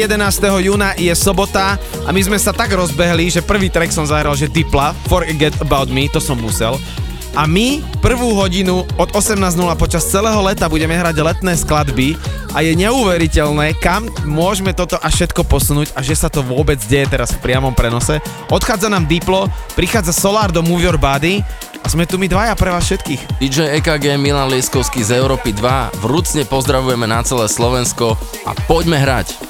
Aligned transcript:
11. 0.00 0.64
júna 0.64 0.96
je 0.96 1.12
sobota 1.12 1.76
a 2.04 2.10
my 2.10 2.20
sme 2.24 2.38
sa 2.40 2.56
tak 2.56 2.72
rozbehli, 2.72 3.28
že 3.28 3.44
prvý 3.44 3.68
track 3.68 3.92
som 3.92 4.08
zahral, 4.08 4.32
že 4.32 4.48
Dipla, 4.48 4.96
Forget 5.06 5.60
About 5.60 5.92
Me, 5.92 6.08
to 6.08 6.16
som 6.16 6.40
musel. 6.40 6.80
A 7.38 7.46
my 7.46 7.78
prvú 8.02 8.34
hodinu 8.34 8.82
od 8.98 9.08
18.00 9.14 9.54
počas 9.78 10.02
celého 10.02 10.40
leta 10.42 10.66
budeme 10.66 10.98
hrať 10.98 11.14
letné 11.22 11.54
skladby 11.54 12.18
a 12.50 12.66
je 12.66 12.74
neuveriteľné, 12.74 13.78
kam 13.78 14.10
môžeme 14.26 14.74
toto 14.74 14.98
a 14.98 15.06
všetko 15.06 15.46
posunúť 15.46 15.94
a 15.94 16.02
že 16.02 16.18
sa 16.18 16.26
to 16.26 16.42
vôbec 16.42 16.82
deje 16.90 17.06
teraz 17.06 17.30
v 17.30 17.42
priamom 17.46 17.70
prenose. 17.70 18.18
Odchádza 18.50 18.90
nám 18.90 19.06
Diplo, 19.06 19.46
prichádza 19.78 20.10
Solar 20.10 20.50
do 20.50 20.66
Move 20.66 20.90
Your 20.90 20.98
Body 20.98 21.46
a 21.80 21.86
sme 21.86 22.02
tu 22.02 22.18
my 22.18 22.26
dvaja 22.26 22.58
pre 22.58 22.74
vás 22.74 22.82
všetkých. 22.90 23.38
DJ 23.38 23.78
EKG 23.78 24.18
Milan 24.18 24.50
Lieskovský 24.50 25.06
z 25.06 25.22
Európy 25.22 25.54
2 25.54 26.02
vrúcne 26.02 26.42
pozdravujeme 26.42 27.06
na 27.06 27.22
celé 27.22 27.46
Slovensko 27.46 28.18
a 28.42 28.52
poďme 28.66 28.98
hrať. 28.98 29.49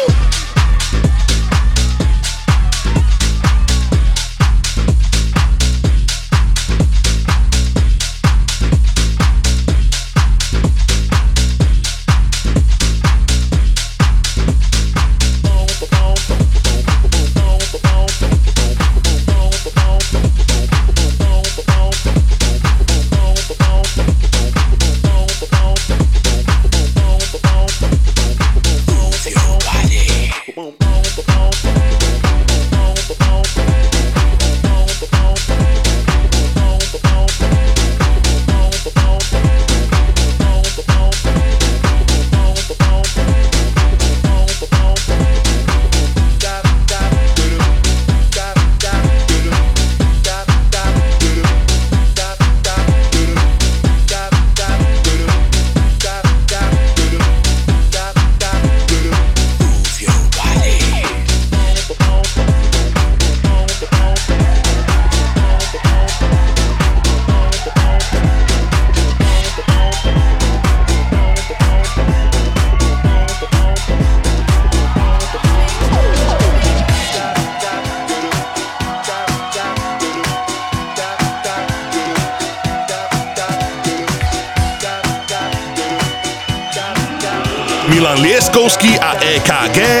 Milan 89.47 89.71
Lieskovský 89.73 90.00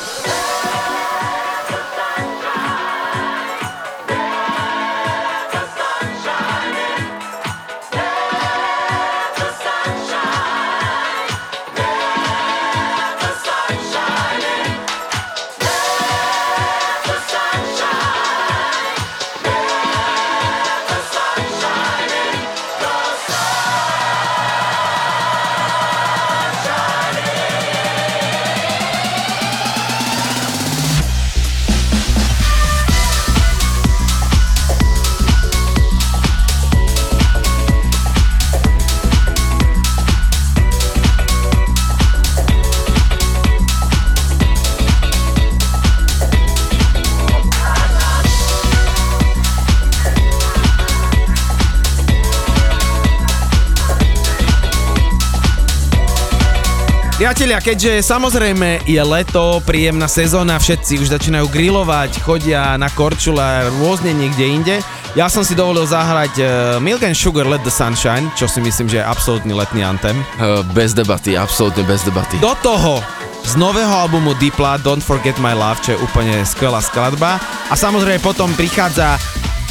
Priatelia, 57.31 57.63
keďže 57.63 58.11
samozrejme 58.11 58.83
je 58.83 58.99
leto, 59.07 59.63
príjemná 59.63 60.11
sezóna, 60.11 60.59
všetci 60.59 60.99
už 60.99 61.15
začínajú 61.15 61.47
grilovať, 61.47 62.19
chodia 62.27 62.75
na 62.75 62.91
korčule 62.91 63.71
rôzne 63.79 64.11
niekde 64.11 64.43
inde, 64.51 64.75
ja 65.15 65.31
som 65.31 65.39
si 65.39 65.55
dovolil 65.55 65.87
zahrať 65.87 66.33
uh, 66.43 66.47
Milk 66.83 67.07
and 67.07 67.15
Sugar 67.15 67.47
Let 67.47 67.63
the 67.63 67.71
Sunshine, 67.71 68.27
čo 68.35 68.51
si 68.51 68.59
myslím, 68.59 68.91
že 68.91 68.99
je 68.99 69.07
absolútny 69.07 69.55
letný 69.55 69.79
antem. 69.79 70.11
Eh, 70.43 70.59
Bez 70.75 70.91
debaty, 70.91 71.39
absolútne 71.39 71.87
bez 71.87 72.03
debaty. 72.03 72.35
Do 72.43 72.51
toho 72.59 72.99
z 73.47 73.55
nového 73.55 73.95
albumu 73.95 74.35
Dipla 74.35 74.75
Don't 74.83 74.99
Forget 74.99 75.39
My 75.39 75.55
Love, 75.55 75.79
čo 75.87 75.95
je 75.95 76.03
úplne 76.03 76.43
skvelá 76.43 76.83
skladba. 76.83 77.39
A 77.71 77.79
samozrejme 77.79 78.19
potom 78.19 78.51
prichádza 78.59 79.15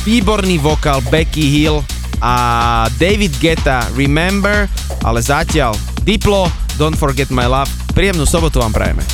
výborný 0.09 0.57
vokál 0.57 1.05
Becky 1.13 1.45
Hill 1.45 1.85
a 2.25 2.89
David 2.97 3.37
Guetta 3.37 3.85
Remember, 3.93 4.65
ale 5.05 5.21
zatiaľ 5.21 5.77
Diplo 6.09 6.49
Don't 6.81 6.97
Forget 6.97 7.29
My 7.29 7.45
Love. 7.45 7.69
Príjemnú 7.93 8.25
sobotu 8.25 8.65
vám 8.65 8.73
prajeme. 8.73 9.05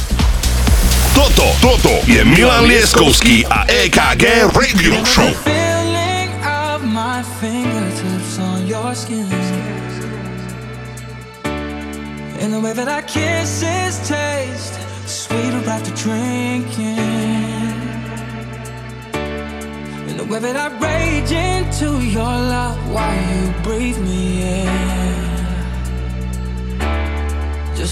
Toto, 1.11 1.51
toto 1.59 1.91
je 2.07 2.23
Milan 2.23 2.71
Lieskovský 2.71 3.43
a 3.51 3.67
EKG 3.67 4.55
Radio 4.55 5.03
Show. 5.03 5.56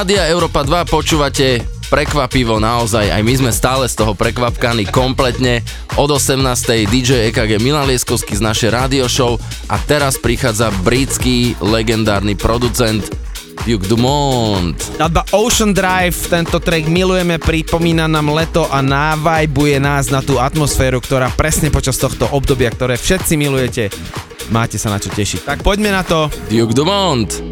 Rádia 0.00 0.32
Európa 0.32 0.64
2 0.64 0.88
počúvate 0.88 1.60
prekvapivo 1.92 2.56
naozaj, 2.56 3.12
aj 3.12 3.20
my 3.20 3.34
sme 3.36 3.52
stále 3.52 3.84
z 3.84 4.00
toho 4.00 4.16
prekvapkaní 4.16 4.88
kompletne. 4.88 5.60
Od 6.00 6.08
18. 6.08 6.40
DJ 6.88 7.28
EKG 7.28 7.60
Milan 7.60 7.84
Lieskovský 7.84 8.32
z 8.32 8.40
našej 8.40 8.72
radio 8.72 9.04
show 9.12 9.36
a 9.68 9.76
teraz 9.84 10.16
prichádza 10.16 10.72
britský 10.88 11.52
legendárny 11.60 12.32
producent 12.32 13.12
Duke 13.68 13.84
Dumont. 13.84 14.72
Skladba 14.80 15.20
Ocean 15.36 15.76
Drive, 15.76 16.16
tento 16.32 16.64
track 16.64 16.88
milujeme, 16.88 17.36
pripomína 17.36 18.08
nám 18.08 18.32
leto 18.32 18.72
a 18.72 18.80
návajbuje 18.80 19.84
nás 19.84 20.08
na 20.08 20.24
tú 20.24 20.40
atmosféru, 20.40 21.04
ktorá 21.04 21.28
presne 21.28 21.68
počas 21.68 22.00
tohto 22.00 22.24
obdobia, 22.32 22.72
ktoré 22.72 22.96
všetci 22.96 23.36
milujete, 23.36 23.92
máte 24.48 24.80
sa 24.80 24.88
na 24.88 24.96
čo 24.96 25.12
tešiť. 25.12 25.44
Tak 25.44 25.60
poďme 25.60 25.92
na 25.92 26.00
to. 26.08 26.32
Duke 26.48 26.72
Dumont. 26.72 27.49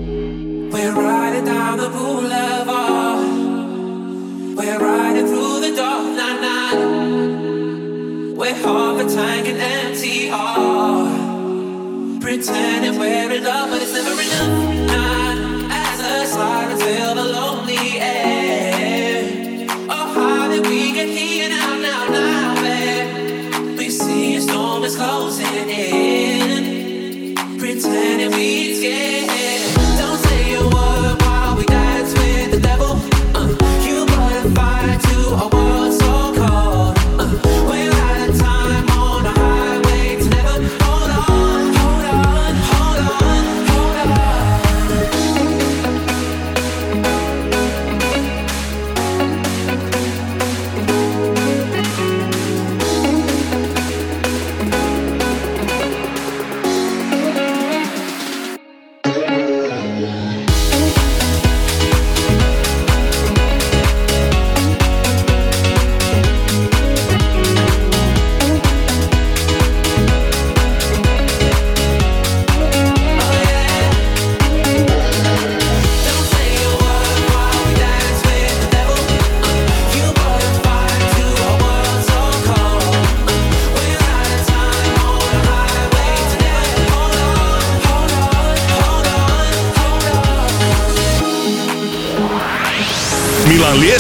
A 9.18 9.20
tank 9.20 9.48
and 9.48 9.59
empty 9.59 10.28
heart. 10.28 12.20
Pretending 12.20 12.98
we're 12.98 13.33
in 13.33 13.44
love, 13.44 13.70
but 13.70 13.83
it's 13.83 13.92
never 13.92 14.12
enough. 14.12 14.87
Night 14.87 15.38
as 15.70 15.98
the 15.98 16.26
sirens 16.26 16.83
fill 16.83 17.14
the 17.14 17.24
lonely 17.24 18.00
air. 18.00 19.66
Oh, 19.90 20.07
how 20.14 20.48
did 20.48 20.66
we 20.66 20.92
get 20.92 21.09
here 21.09 21.48
now, 21.48 21.78
now, 21.78 22.09
now, 22.09 22.62
babe? 22.62 23.78
We 23.78 23.90
see 23.90 24.37
a 24.37 24.40
storm 24.40 24.85
is 24.85 24.96
closing 24.96 25.68
in. 25.68 27.35
Pretending 27.59 28.31
we 28.33 28.74
scared. 28.74 29.88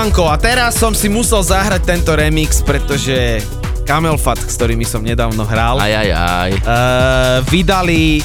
Milanko, 0.00 0.32
a 0.32 0.40
teraz 0.40 0.80
som 0.80 0.96
si 0.96 1.12
musel 1.12 1.44
zahrať 1.44 1.84
tento 1.84 2.16
remix, 2.16 2.64
pretože 2.64 3.44
Camel 3.84 4.16
Fat, 4.16 4.40
s 4.40 4.56
ktorými 4.56 4.80
som 4.80 5.04
nedávno 5.04 5.44
hral, 5.44 5.76
Aj, 5.76 5.92
aj, 5.92 6.08
aj. 6.16 6.50
uh, 6.64 7.38
vydali 7.52 8.24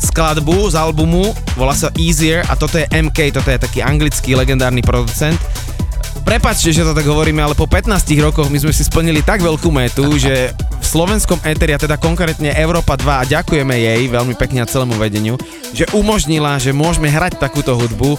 skladbu 0.00 0.72
z 0.72 0.74
albumu, 0.80 1.36
volá 1.52 1.76
sa 1.76 1.92
Easier 2.00 2.40
a 2.48 2.56
toto 2.56 2.80
je 2.80 2.88
MK, 2.88 3.28
toto 3.28 3.52
je 3.52 3.60
taký 3.60 3.84
anglický 3.84 4.32
legendárny 4.32 4.80
producent. 4.80 5.36
Prepačte, 6.24 6.72
že 6.72 6.80
to 6.80 6.96
tak 6.96 7.04
hovoríme, 7.04 7.44
ale 7.44 7.52
po 7.52 7.68
15 7.68 7.92
rokoch 8.24 8.48
my 8.48 8.64
sme 8.64 8.72
si 8.72 8.80
splnili 8.80 9.20
tak 9.20 9.44
veľkú 9.44 9.68
metu, 9.68 10.08
že 10.24 10.56
v 10.56 10.86
slovenskom 10.88 11.44
éteri, 11.44 11.76
a 11.76 11.82
teda 11.84 12.00
konkrétne 12.00 12.56
Európa 12.56 12.96
2, 12.96 13.04
a 13.04 13.28
ďakujeme 13.28 13.76
jej 13.76 14.08
veľmi 14.08 14.32
pekne 14.40 14.64
a 14.64 14.70
celému 14.70 14.96
vedeniu, 14.96 15.36
že 15.76 15.84
umožnila, 15.92 16.56
že 16.56 16.72
môžeme 16.72 17.12
hrať 17.12 17.36
takúto 17.36 17.76
hudbu 17.76 18.16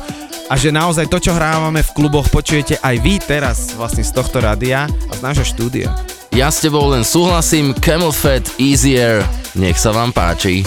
a 0.54 0.58
že 0.60 0.70
naozaj 0.70 1.10
to, 1.10 1.18
čo 1.18 1.34
hrávame 1.34 1.82
v 1.82 1.94
kluboch, 1.98 2.30
počujete 2.30 2.78
aj 2.78 2.96
vy 3.02 3.18
teraz 3.18 3.74
vlastne 3.74 4.06
z 4.06 4.13
tohto 4.13 4.38
rádia 4.38 4.86
a 4.86 5.13
z 5.18 5.22
nášho 5.26 5.50
štúdia. 5.50 5.89
Ja 6.30 6.54
s 6.54 6.62
tebou 6.62 6.94
len 6.94 7.02
súhlasím, 7.02 7.74
Camel 7.74 8.13
Fat 8.13 8.46
Easier, 8.62 9.26
nech 9.58 9.82
sa 9.82 9.89
vám 9.89 10.13
páči. 10.13 10.62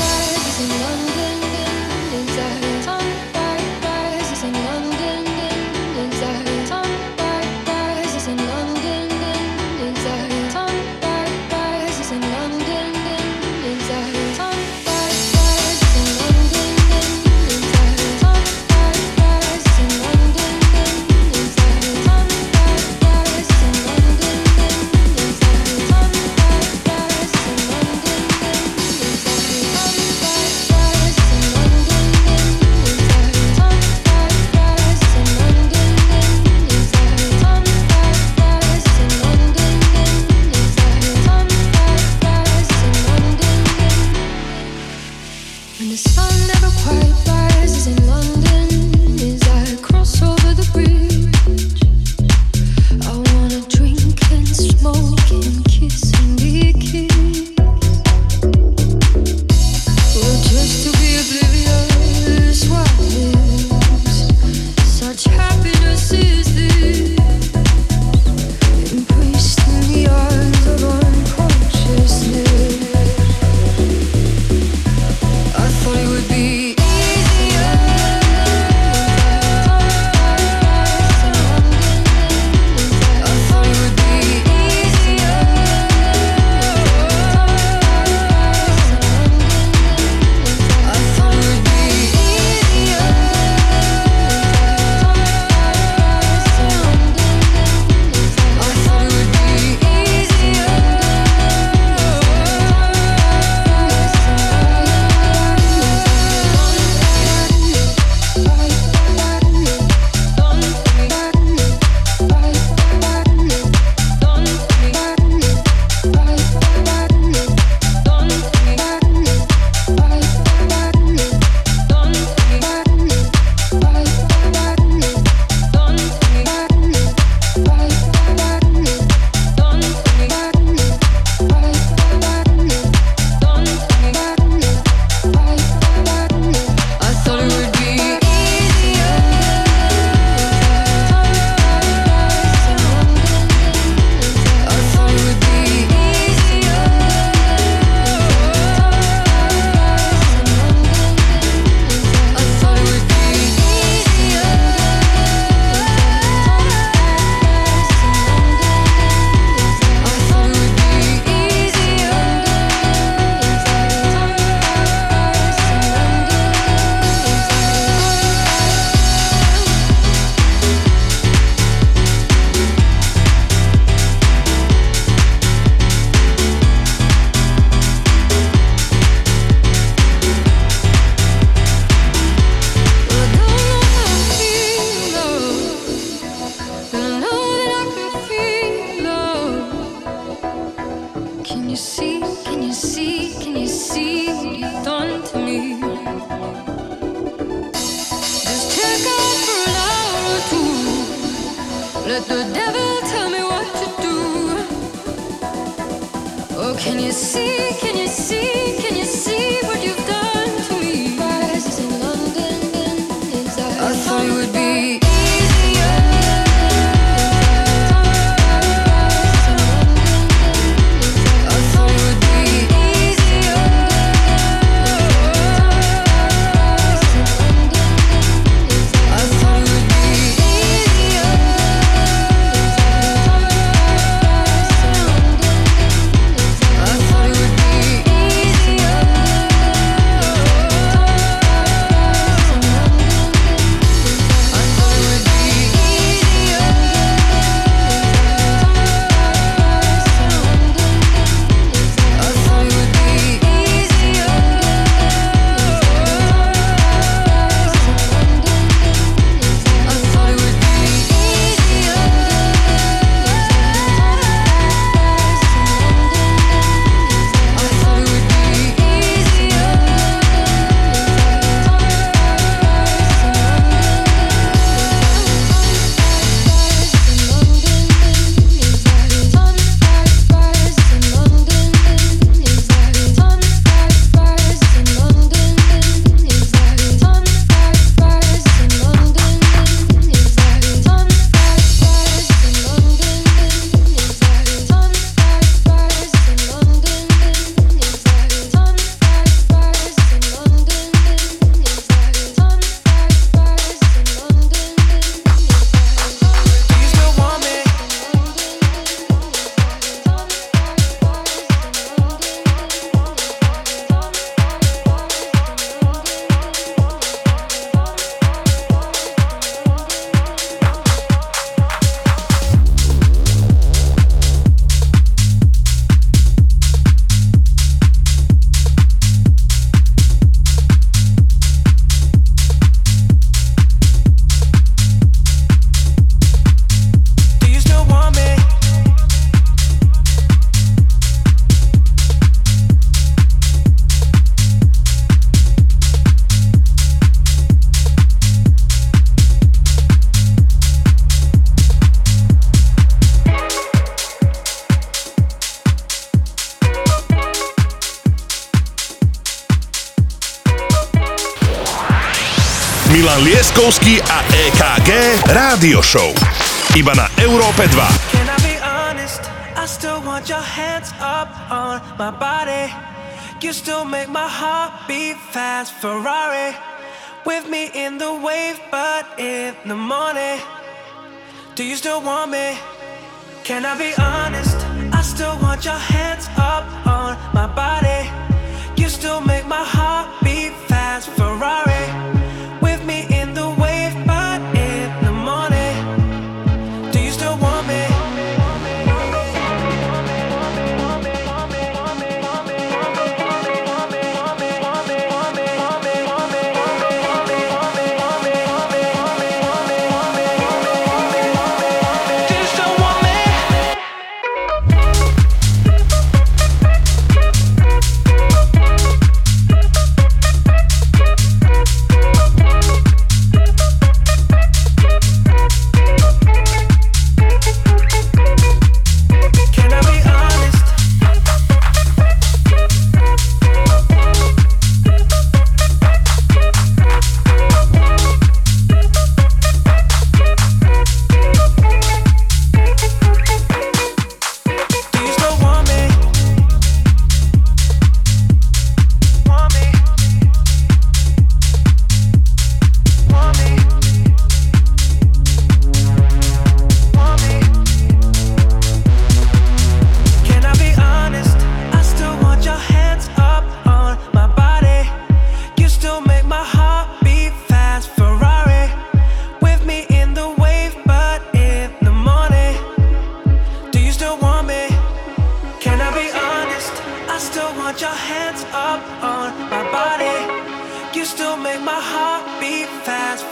EKG 365.57 365.67
Rádio 365.67 365.83
Show. 365.83 366.16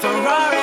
Ferrari. 0.04 0.53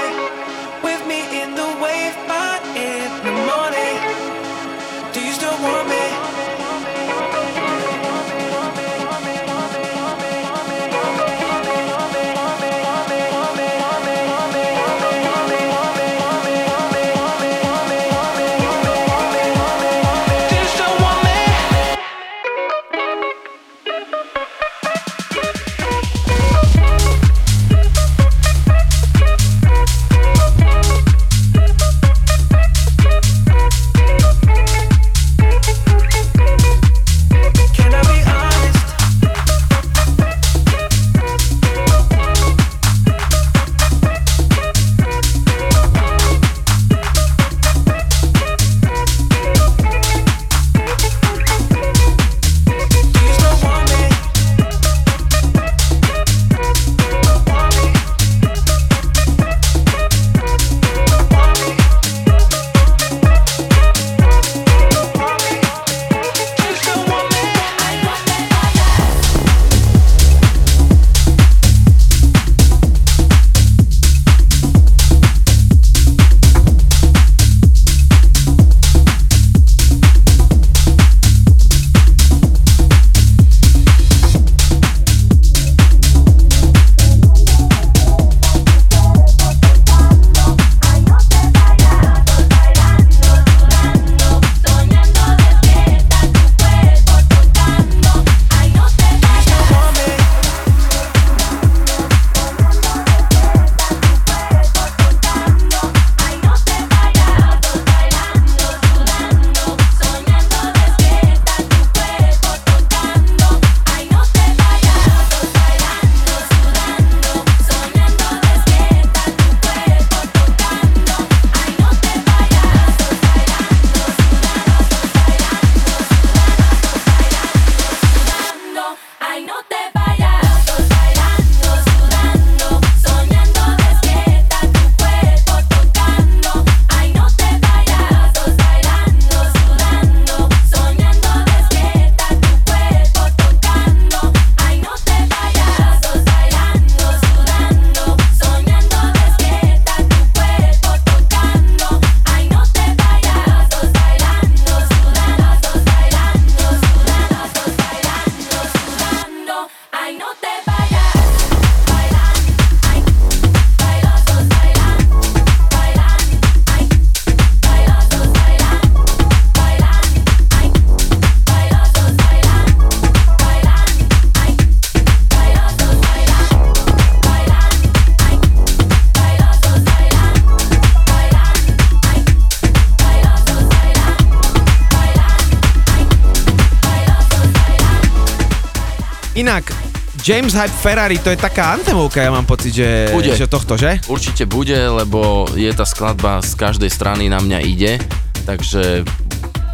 James 190.22 190.54
Hype 190.54 190.78
Ferrari, 190.86 191.18
to 191.18 191.34
je 191.34 191.40
taká 191.42 191.74
antemovka, 191.74 192.22
ja 192.22 192.30
mám 192.30 192.46
pocit, 192.46 192.78
že, 192.78 193.10
Bude. 193.10 193.34
že 193.34 193.50
tohto, 193.50 193.74
že? 193.74 193.98
Určite 194.06 194.46
bude, 194.46 194.78
lebo 194.78 195.50
je 195.58 195.74
tá 195.74 195.82
skladba 195.82 196.46
z 196.46 196.54
každej 196.54 196.94
strany 196.94 197.26
na 197.26 197.42
mňa 197.42 197.60
ide, 197.66 197.98
takže 198.46 199.02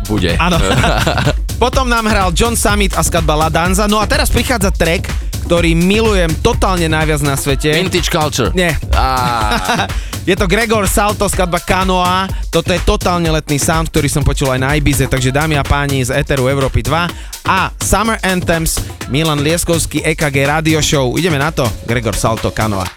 bude. 0.08 0.40
Áno. 0.40 0.56
Potom 1.64 1.92
nám 1.92 2.08
hral 2.08 2.32
John 2.32 2.56
Summit 2.56 2.96
a 2.96 3.04
skladba 3.04 3.36
La 3.36 3.50
Danza. 3.52 3.92
No 3.92 4.00
a 4.00 4.08
teraz 4.08 4.32
prichádza 4.32 4.72
track, 4.72 5.10
ktorý 5.52 5.76
milujem 5.76 6.32
totálne 6.40 6.88
najviac 6.88 7.20
na 7.28 7.36
svete. 7.36 7.76
Vintage 7.76 8.08
Culture. 8.08 8.56
Nie. 8.56 8.72
Je 10.28 10.36
to 10.36 10.44
Gregor 10.44 10.84
Salto, 10.92 11.28
skladba 11.32 11.64
Kanoa. 11.64 12.28
Toto 12.52 12.76
je 12.76 12.84
totálne 12.84 13.32
letný 13.32 13.56
sound, 13.56 13.88
ktorý 13.88 14.12
som 14.12 14.28
počul 14.28 14.52
aj 14.52 14.60
na 14.60 14.76
Ibize, 14.76 15.08
takže 15.08 15.32
dámy 15.32 15.56
a 15.56 15.64
páni 15.64 16.04
z 16.04 16.12
Eteru 16.20 16.52
Európy 16.52 16.84
2 16.84 17.48
a 17.48 17.72
Summer 17.80 18.20
Anthems, 18.20 18.76
Milan 19.08 19.40
Lieskovský, 19.40 20.04
EKG 20.04 20.44
Radio 20.44 20.84
Show. 20.84 21.16
Ideme 21.16 21.40
na 21.40 21.52
to, 21.52 21.64
Gregor 21.88 22.16
Salto, 22.16 22.52
Kanoa. 22.52 22.97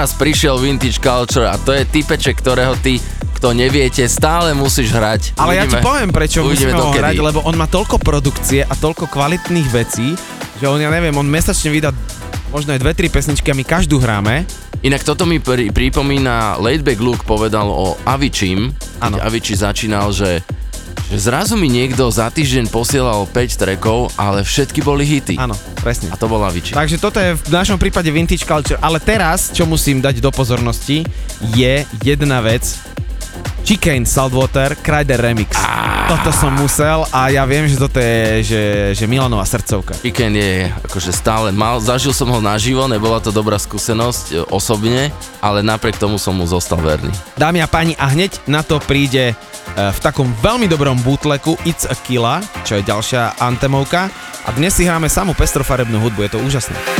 teraz 0.00 0.16
prišiel 0.16 0.56
Vintage 0.56 0.96
Culture 0.96 1.44
a 1.44 1.60
to 1.60 1.76
je 1.76 1.84
typeček, 1.84 2.40
ktorého 2.40 2.72
ty, 2.80 2.96
kto 3.36 3.52
neviete, 3.52 4.00
stále 4.08 4.56
musíš 4.56 4.96
hrať. 4.96 5.36
Ale 5.36 5.60
ja 5.60 5.68
ti 5.68 5.76
Uvidíme- 5.76 5.84
poviem, 5.84 6.08
prečo 6.08 6.40
uvidíme 6.40 6.72
musíme 6.72 6.80
ho 6.80 6.88
hrať, 6.88 7.16
lebo 7.20 7.44
on 7.44 7.52
má 7.52 7.68
toľko 7.68 8.00
produkcie 8.00 8.64
a 8.64 8.72
toľko 8.72 9.12
kvalitných 9.12 9.68
vecí, 9.68 10.16
že 10.56 10.64
on, 10.64 10.80
ja 10.80 10.88
neviem, 10.88 11.12
on 11.12 11.28
mesačne 11.28 11.68
vydá 11.68 11.92
možno 12.48 12.72
aj 12.72 12.80
dve, 12.80 12.96
tri 12.96 13.12
pesničky 13.12 13.52
a 13.52 13.58
my 13.60 13.60
každú 13.60 14.00
hráme. 14.00 14.48
Inak 14.80 15.04
toto 15.04 15.28
mi 15.28 15.36
pri, 15.36 15.68
pripomína 15.68 16.56
Laidback 16.56 16.96
Luke 16.96 17.28
povedal 17.28 17.68
o 17.68 18.00
Avicim, 18.08 18.72
Áno. 19.04 19.20
keď 19.20 19.28
Avicii 19.28 19.56
začínal, 19.60 20.16
že, 20.16 20.40
že 21.12 21.16
zrazu 21.20 21.60
mi 21.60 21.68
niekto 21.68 22.08
za 22.08 22.32
týždeň 22.32 22.72
posielal 22.72 23.28
5 23.28 23.36
trackov, 23.52 24.16
ale 24.16 24.48
všetky 24.48 24.80
boli 24.80 25.04
hity. 25.04 25.36
Áno, 25.36 25.52
presne. 25.80 26.12
A 26.12 26.16
to 26.20 26.28
bol 26.28 26.44
Avicii. 26.44 26.76
Takže 26.76 26.96
toto 27.00 27.18
je 27.18 27.34
v 27.34 27.50
našom 27.50 27.80
prípade 27.80 28.12
Vintage 28.12 28.44
Culture, 28.44 28.78
ale 28.78 29.00
teraz, 29.00 29.50
čo 29.50 29.64
musím 29.64 30.04
dať 30.04 30.20
do 30.20 30.30
pozornosti, 30.30 31.02
je 31.56 31.82
jedna 32.04 32.44
vec. 32.44 32.62
Chicane 33.64 34.02
Saltwater, 34.08 34.74
Kryder 34.82 35.20
Remix. 35.20 35.54
Toto 36.10 36.34
som 36.34 36.50
musel 36.58 37.06
a 37.14 37.30
ja 37.30 37.46
viem, 37.46 37.70
že 37.70 37.78
toto 37.78 38.02
je 38.02 38.42
že, 38.42 38.62
že 38.98 39.04
Milanová 39.06 39.46
srdcovka. 39.46 39.94
Weekend 40.02 40.34
je 40.34 40.66
akože 40.90 41.14
stále 41.14 41.54
mal, 41.54 41.78
zažil 41.78 42.10
som 42.10 42.26
ho 42.34 42.42
naživo, 42.42 42.90
nebola 42.90 43.22
to 43.22 43.30
dobrá 43.30 43.54
skúsenosť 43.62 44.24
e, 44.34 44.34
osobne, 44.50 45.14
ale 45.38 45.62
napriek 45.62 46.02
tomu 46.02 46.18
som 46.18 46.34
mu 46.34 46.50
zostal 46.50 46.82
verný. 46.82 47.14
Dámy 47.38 47.62
a 47.62 47.70
páni, 47.70 47.94
a 47.94 48.10
hneď 48.10 48.42
na 48.50 48.66
to 48.66 48.82
príde 48.82 49.30
e, 49.30 49.34
v 49.78 49.98
takom 50.02 50.26
veľmi 50.42 50.66
dobrom 50.66 50.98
bootleku 50.98 51.54
It's 51.62 51.86
a 51.86 51.94
Killa, 51.94 52.42
čo 52.66 52.74
je 52.74 52.82
ďalšia 52.82 53.38
antemovka. 53.38 54.10
A 54.50 54.58
dnes 54.58 54.74
si 54.74 54.82
hráme 54.82 55.06
samú 55.06 55.30
pestrofarebnú 55.30 56.02
hudbu, 56.02 56.26
je 56.26 56.30
to 56.34 56.42
úžasné. 56.42 56.99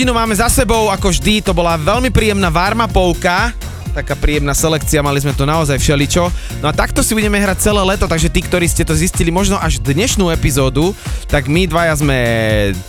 hodinu 0.00 0.16
máme 0.16 0.32
za 0.32 0.48
sebou, 0.48 0.88
ako 0.88 1.12
vždy, 1.12 1.44
to 1.44 1.52
bola 1.52 1.76
veľmi 1.76 2.08
príjemná 2.08 2.48
varmapovka, 2.48 3.52
taká 3.92 4.16
príjemná 4.16 4.56
selekcia, 4.56 5.04
mali 5.04 5.20
sme 5.20 5.36
tu 5.36 5.44
naozaj 5.44 5.76
všeličo. 5.76 6.24
No 6.64 6.66
a 6.68 6.72
takto 6.72 7.04
si 7.04 7.12
budeme 7.12 7.36
hrať 7.36 7.68
celé 7.68 7.84
leto, 7.84 8.08
takže 8.08 8.32
tí, 8.32 8.40
ktorí 8.40 8.64
ste 8.64 8.80
to 8.80 8.96
zistili 8.96 9.28
možno 9.28 9.60
až 9.60 9.76
dnešnú 9.84 10.32
epizódu, 10.32 10.96
tak 11.28 11.52
my 11.52 11.68
dvaja 11.68 12.00
sme 12.00 12.16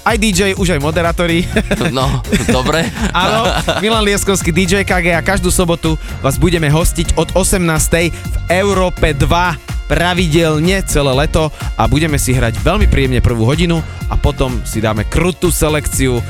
aj 0.07 0.15
DJ, 0.23 0.55
už 0.55 0.71
aj 0.71 0.79
moderátori. 0.79 1.43
No, 1.91 2.23
dobre. 2.47 2.87
Áno, 3.11 3.43
Milan 3.83 4.07
Lieskovský 4.07 4.55
DJ 4.55 4.87
KG 4.87 5.11
a 5.11 5.19
každú 5.19 5.51
sobotu 5.51 5.99
vás 6.23 6.39
budeme 6.39 6.71
hostiť 6.71 7.19
od 7.19 7.35
18. 7.35 7.59
v 8.07 8.35
Európe 8.47 9.11
2 9.11 9.81
pravidelne 9.91 10.79
celé 10.87 11.11
leto 11.11 11.51
a 11.75 11.83
budeme 11.91 12.15
si 12.15 12.31
hrať 12.31 12.63
veľmi 12.63 12.87
príjemne 12.87 13.19
prvú 13.19 13.43
hodinu 13.43 13.83
potom 14.21 14.61
si 14.63 14.79
dáme 14.79 15.09
krutú 15.09 15.49
selekciu 15.49 16.21
e, 16.21 16.23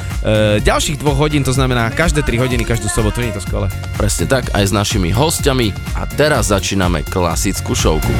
ďalších 0.63 0.97
dvoch 0.97 1.19
hodín, 1.19 1.43
to 1.43 1.51
znamená 1.51 1.91
každé 1.91 2.23
3 2.23 2.41
hodiny, 2.41 2.63
každú 2.63 2.87
sobotu, 2.87 3.19
nie 3.19 3.35
je 3.35 3.43
to 3.43 3.45
skvelé. 3.45 3.67
Presne 3.99 4.25
tak, 4.25 4.49
aj 4.55 4.71
s 4.71 4.73
našimi 4.73 5.11
hostiami. 5.11 5.75
A 5.99 6.07
teraz 6.07 6.49
začíname 6.49 7.03
klasickú 7.03 7.75
šovku. 7.75 8.11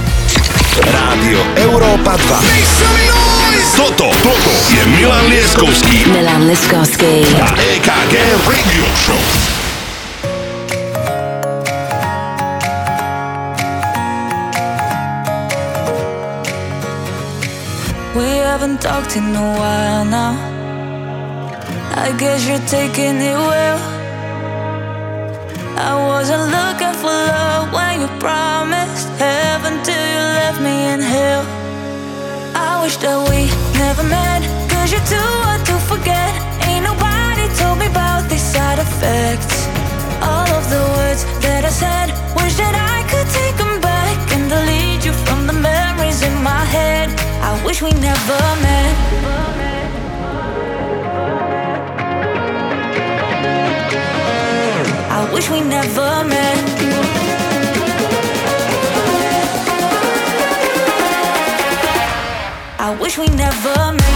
Rádio 0.84 1.40
Európa 1.56 2.20
2. 2.20 3.72
Toto, 3.80 4.12
toto 4.12 4.54
je 4.70 4.84
Milan 5.00 5.32
Lieskovský 5.32 6.06
Milan 6.12 6.44
Liskovský. 6.46 7.24
a 7.40 7.50
EKG 7.56 8.14
Radio 8.44 8.86
Show. 9.00 9.61
Haven't 18.62 18.80
talked 18.80 19.18
in 19.18 19.36
a 19.36 19.48
while 19.60 20.06
now. 20.06 20.34
I 22.06 22.16
guess 22.20 22.48
you're 22.48 22.68
taking 22.68 23.18
it 23.18 23.40
well. 23.50 23.80
I 25.90 25.94
wasn't 26.10 26.46
looking 26.58 26.94
for 27.02 27.10
love 27.10 27.74
when 27.74 28.02
you 28.02 28.10
promised 28.20 29.08
heaven 29.18 29.82
till 29.82 30.06
you 30.16 30.24
left 30.40 30.62
me 30.62 30.76
in 30.94 31.00
hell. 31.00 31.44
I 32.54 32.84
wish 32.84 32.98
that 32.98 33.18
we 33.30 33.50
never 33.82 34.04
met, 34.04 34.42
cause 34.70 34.92
you're 34.94 35.10
too 35.10 35.30
hard 35.42 35.66
to 35.66 35.76
forget. 35.90 36.32
Ain't 36.70 36.86
nobody 36.86 37.46
told 37.58 37.80
me 37.80 37.88
about 37.88 38.30
these 38.30 38.46
side 38.54 38.78
effects. 38.78 39.58
All 40.22 40.50
of 40.60 40.66
the 40.70 40.84
words 40.98 41.26
that 41.42 41.66
I 41.66 41.74
said, 41.84 42.08
wish 42.38 42.56
that 42.62 42.76
I 42.78 42.98
could 43.10 43.28
take 43.42 43.58
them 43.58 43.82
back 43.82 44.18
and 44.36 44.44
delete 44.54 45.04
you 45.04 45.14
from 45.26 45.48
the 45.48 45.54
memories 45.54 46.22
in 46.22 46.36
my 46.44 46.64
head. 46.76 47.01
Wish 47.66 47.82
we 47.82 47.92
never 47.92 48.40
met. 48.62 48.96
I 55.10 55.30
wish 55.34 55.50
we 55.50 55.62
never 55.62 56.24
met. 56.26 56.58
I 62.80 62.98
wish 63.00 63.18
we 63.18 63.28
never 63.28 63.94
met. 63.94 64.11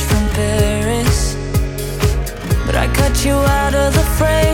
From 0.00 0.26
Paris, 0.30 1.34
but 2.64 2.74
I 2.74 2.86
cut 2.94 3.24
you 3.26 3.34
out 3.34 3.74
of 3.74 3.92
the 3.92 4.02
frame. 4.16 4.51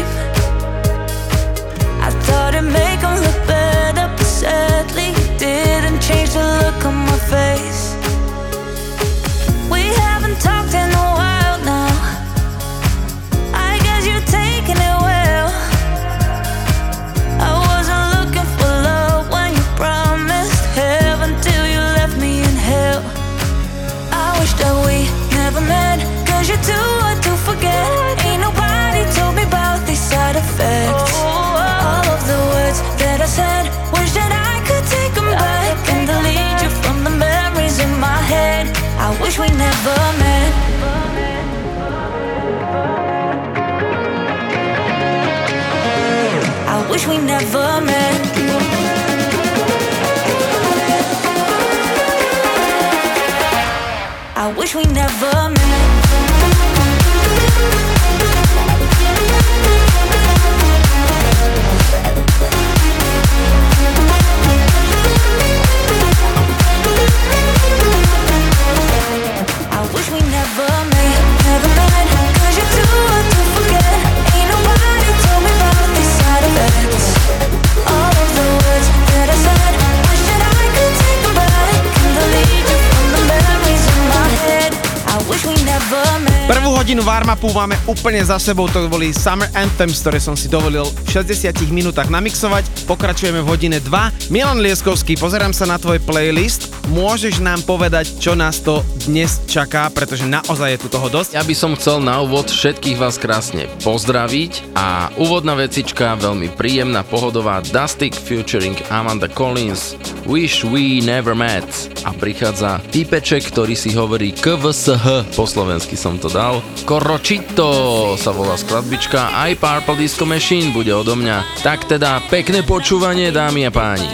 Hodinu 86.89 87.05
warm-upu 87.05 87.53
máme 87.53 87.77
úplne 87.85 88.17
za 88.25 88.41
sebou, 88.41 88.65
to 88.65 88.89
boli 88.89 89.13
Summer 89.13 89.45
Anthems, 89.53 90.01
ktoré 90.01 90.17
som 90.17 90.33
si 90.33 90.49
dovolil 90.49 90.89
v 90.89 91.21
60 91.21 91.69
minútach 91.69 92.09
namixovať. 92.09 92.89
Pokračujeme 92.89 93.45
v 93.45 93.49
hodine 93.53 93.77
2. 93.77 94.33
Milan 94.33 94.65
Lieskovský, 94.65 95.21
pozerám 95.21 95.53
sa 95.53 95.69
na 95.69 95.77
tvoj 95.77 96.01
playlist. 96.09 96.68
Môžeš 96.89 97.45
nám 97.45 97.61
povedať, 97.69 98.17
čo 98.17 98.33
nás 98.33 98.65
to 98.65 98.81
dnes 99.05 99.45
čaká, 99.45 99.93
pretože 99.93 100.25
naozaj 100.25 100.73
je 100.73 100.81
tu 100.81 100.89
toho 100.89 101.13
dosť. 101.13 101.37
Ja 101.37 101.45
by 101.45 101.53
som 101.53 101.77
chcel 101.77 102.01
na 102.01 102.25
úvod 102.25 102.49
všetkých 102.49 102.97
vás 102.97 103.21
krásne 103.21 103.69
pozdraviť 103.85 104.73
a 104.73 105.13
úvodná 105.21 105.53
vecička, 105.53 106.17
veľmi 106.17 106.49
príjemná, 106.57 107.05
pohodová 107.05 107.61
Dustic 107.61 108.17
featuring 108.17 108.73
Amanda 108.89 109.29
Collins 109.29 110.01
Wish 110.25 110.65
We 110.65 111.05
Never 111.05 111.37
Met 111.37 111.69
a 112.09 112.17
prichádza 112.17 112.81
týpeček, 112.89 113.53
ktorý 113.53 113.77
si 113.77 113.93
hovorí 113.93 114.33
KVSH, 114.33 115.37
po 115.37 115.45
slovensky 115.45 115.93
som 115.93 116.17
to 116.17 116.33
dal. 116.33 116.65
Koročito 116.89 118.17
sa 118.17 118.33
volá 118.33 118.57
skladbička, 118.57 119.37
aj 119.37 119.61
Purple 119.61 120.01
Disco 120.01 120.25
Machine 120.25 120.73
bude 120.73 120.97
odo 120.97 121.13
mňa. 121.13 121.61
Tak 121.61 121.85
teda 121.85 122.25
pekné 122.33 122.65
počúvanie, 122.65 123.29
dámy 123.29 123.69
a 123.69 123.73
páni. 123.73 124.09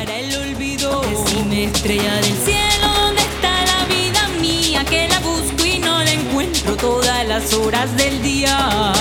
estrella 1.64 2.20
del 2.20 2.44
cielo, 2.44 2.63
las 7.34 7.52
horas 7.54 7.96
del 7.96 8.22
día. 8.22 8.94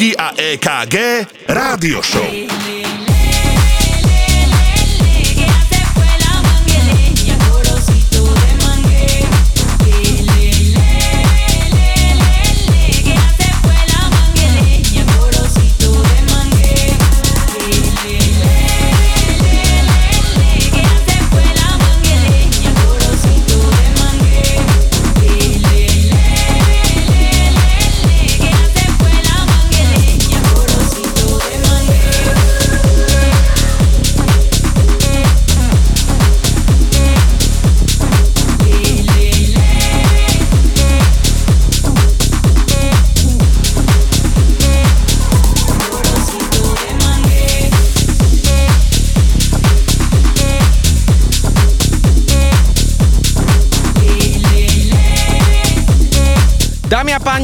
Lieskovský 0.00 0.16
a 0.16 0.32
EKG 0.32 0.96
Rádio 1.48 2.00
Show. 2.02 2.49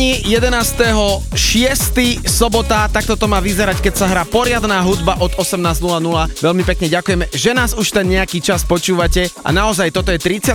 Dámy 0.07 0.23
a 0.55 1.36
páni, 1.57 2.21
11.6. 2.21 2.29
sobota, 2.29 2.85
takto 2.93 3.17
to 3.17 3.25
má 3.25 3.41
vyzerať, 3.41 3.81
keď 3.81 3.95
sa 3.97 4.07
hrá 4.13 4.23
poriadná 4.29 4.85
hudba 4.85 5.17
od 5.25 5.33
18.00. 5.41 6.45
Veľmi 6.45 6.63
pekne 6.69 6.93
ďakujeme, 6.93 7.33
že 7.33 7.57
nás 7.57 7.73
už 7.73 7.97
ten 7.97 8.05
nejaký 8.05 8.45
čas 8.45 8.61
počúvate 8.61 9.33
a 9.41 9.49
naozaj 9.57 9.89
toto 9.89 10.13
je 10.13 10.21
34. 10.21 10.53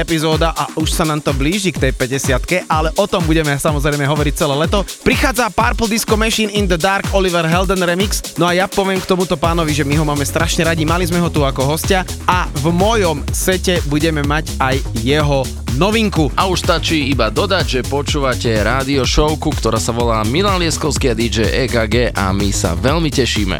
epizóda 0.00 0.56
a 0.56 0.72
už 0.80 0.88
sa 0.88 1.04
nám 1.04 1.20
to 1.20 1.36
blíži 1.36 1.68
k 1.68 1.88
tej 1.88 1.92
50 1.92 2.64
ale 2.64 2.88
o 2.96 3.04
tom 3.04 3.28
budeme 3.28 3.52
samozrejme 3.60 4.08
hovoriť 4.08 4.34
celé 4.40 4.54
leto. 4.56 4.88
Prichádza 5.04 5.52
Purple 5.52 5.92
Disco 5.92 6.16
Machine 6.16 6.48
in 6.56 6.64
the 6.64 6.80
Dark 6.80 7.12
Oliver 7.12 7.44
Helden 7.44 7.84
remix, 7.84 8.40
no 8.40 8.48
a 8.48 8.56
ja 8.56 8.64
poviem 8.64 9.04
k 9.04 9.10
tomuto 9.10 9.36
pánovi, 9.36 9.76
že 9.76 9.84
my 9.84 10.00
ho 10.00 10.04
máme 10.08 10.24
strašne 10.24 10.64
radi, 10.64 10.88
mali 10.88 11.04
sme 11.04 11.20
ho 11.20 11.28
tu 11.28 11.44
ako 11.44 11.76
hostia 11.76 12.08
a 12.24 12.48
v 12.64 12.72
mojom 12.72 13.20
sete 13.36 13.84
budeme 13.92 14.24
mať 14.24 14.56
aj 14.56 14.76
jeho 15.04 15.44
novinku. 15.76 16.32
A 16.34 16.48
už 16.48 16.64
stačí 16.64 17.12
iba 17.12 17.28
dodať, 17.28 17.64
že 17.68 17.80
počúvate 17.86 18.50
rádio 18.64 19.04
showku, 19.04 19.52
ktorá 19.54 19.76
sa 19.76 19.92
volá 19.92 20.24
Milan 20.38 20.62
Lieskovský 20.62 21.10
a 21.10 21.18
DJ 21.18 21.66
EKG 21.66 22.14
a 22.14 22.30
my 22.30 22.54
sa 22.54 22.78
veľmi 22.78 23.10
tešíme. 23.10 23.58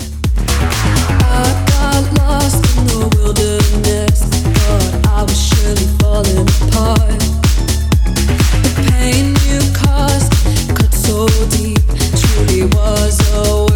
was 12.75 13.19
a 13.33 13.68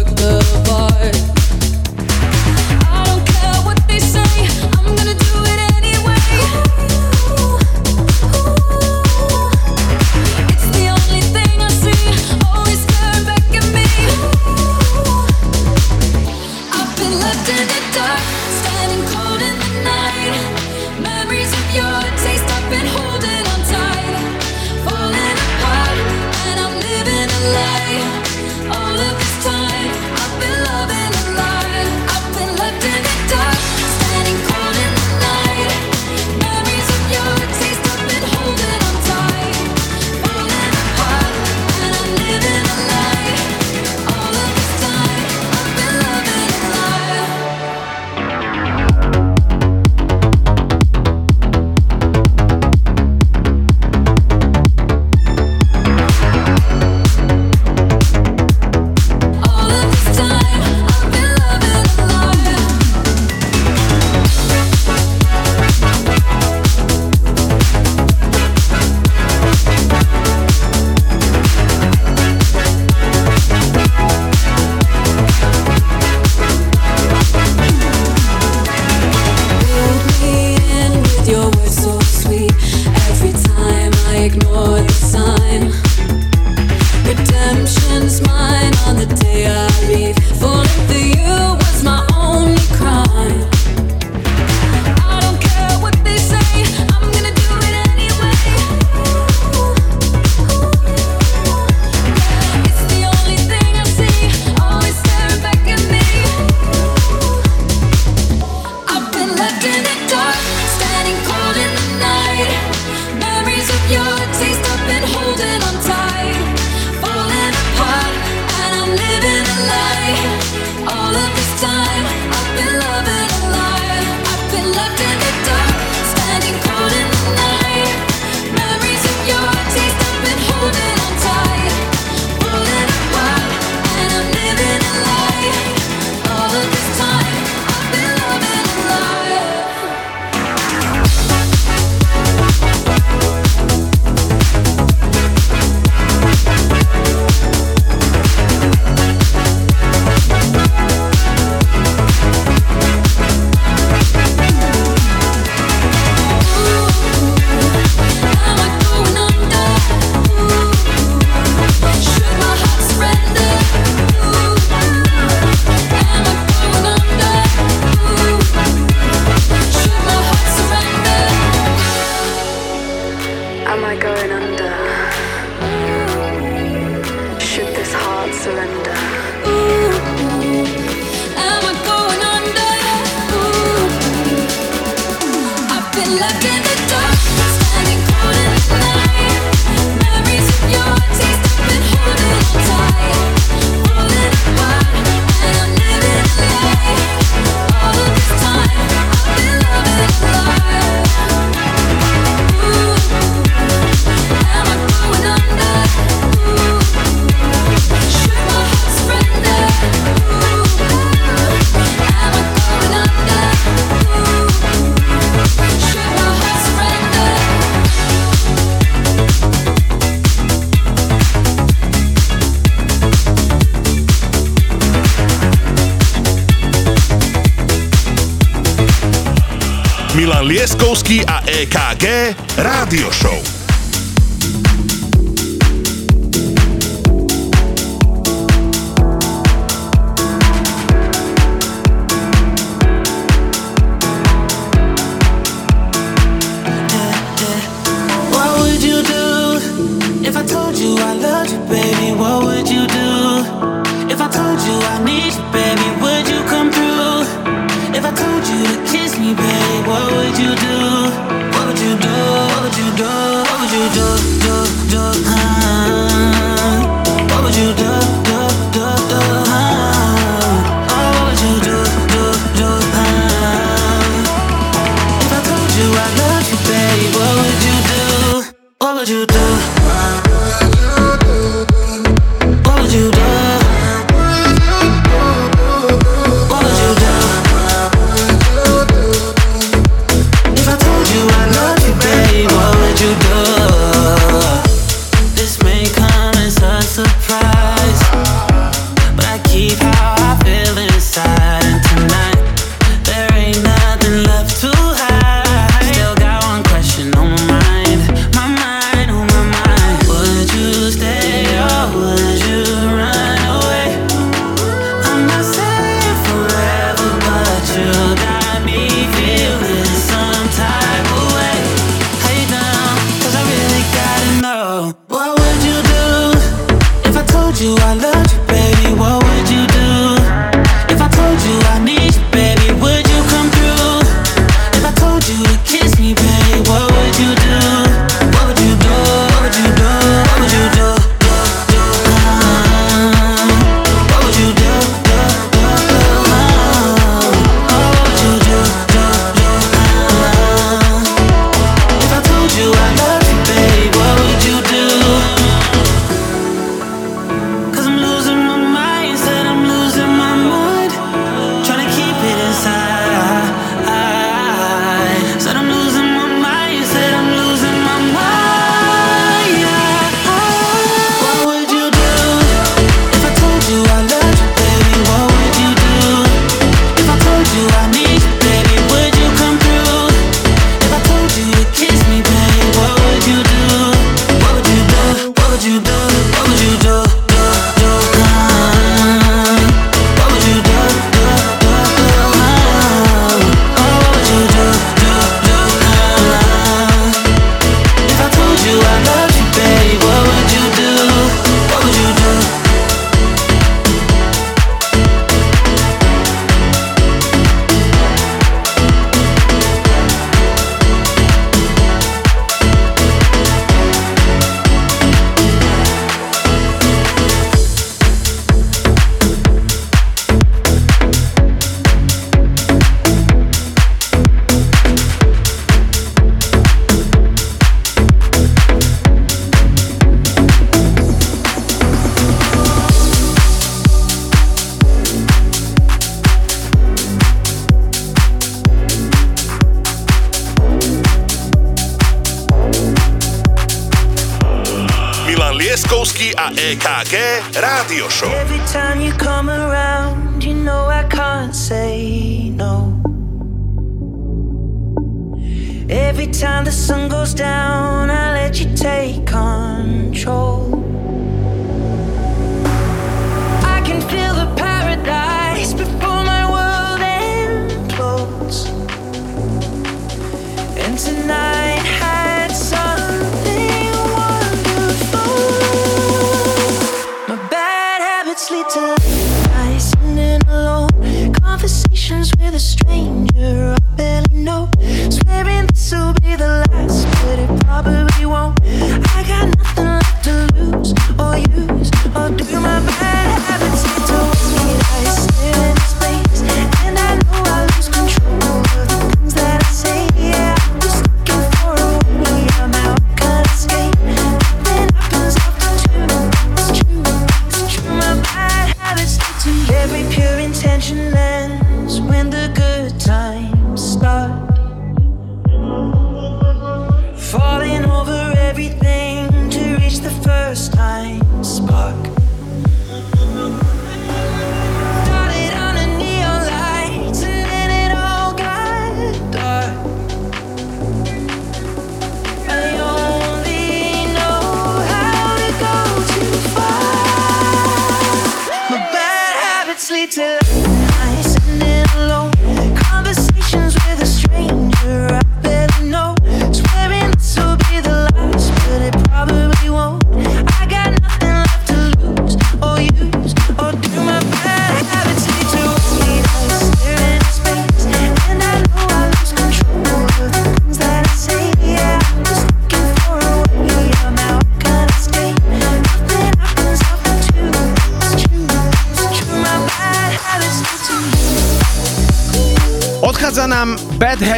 Rádio 447.93 448.09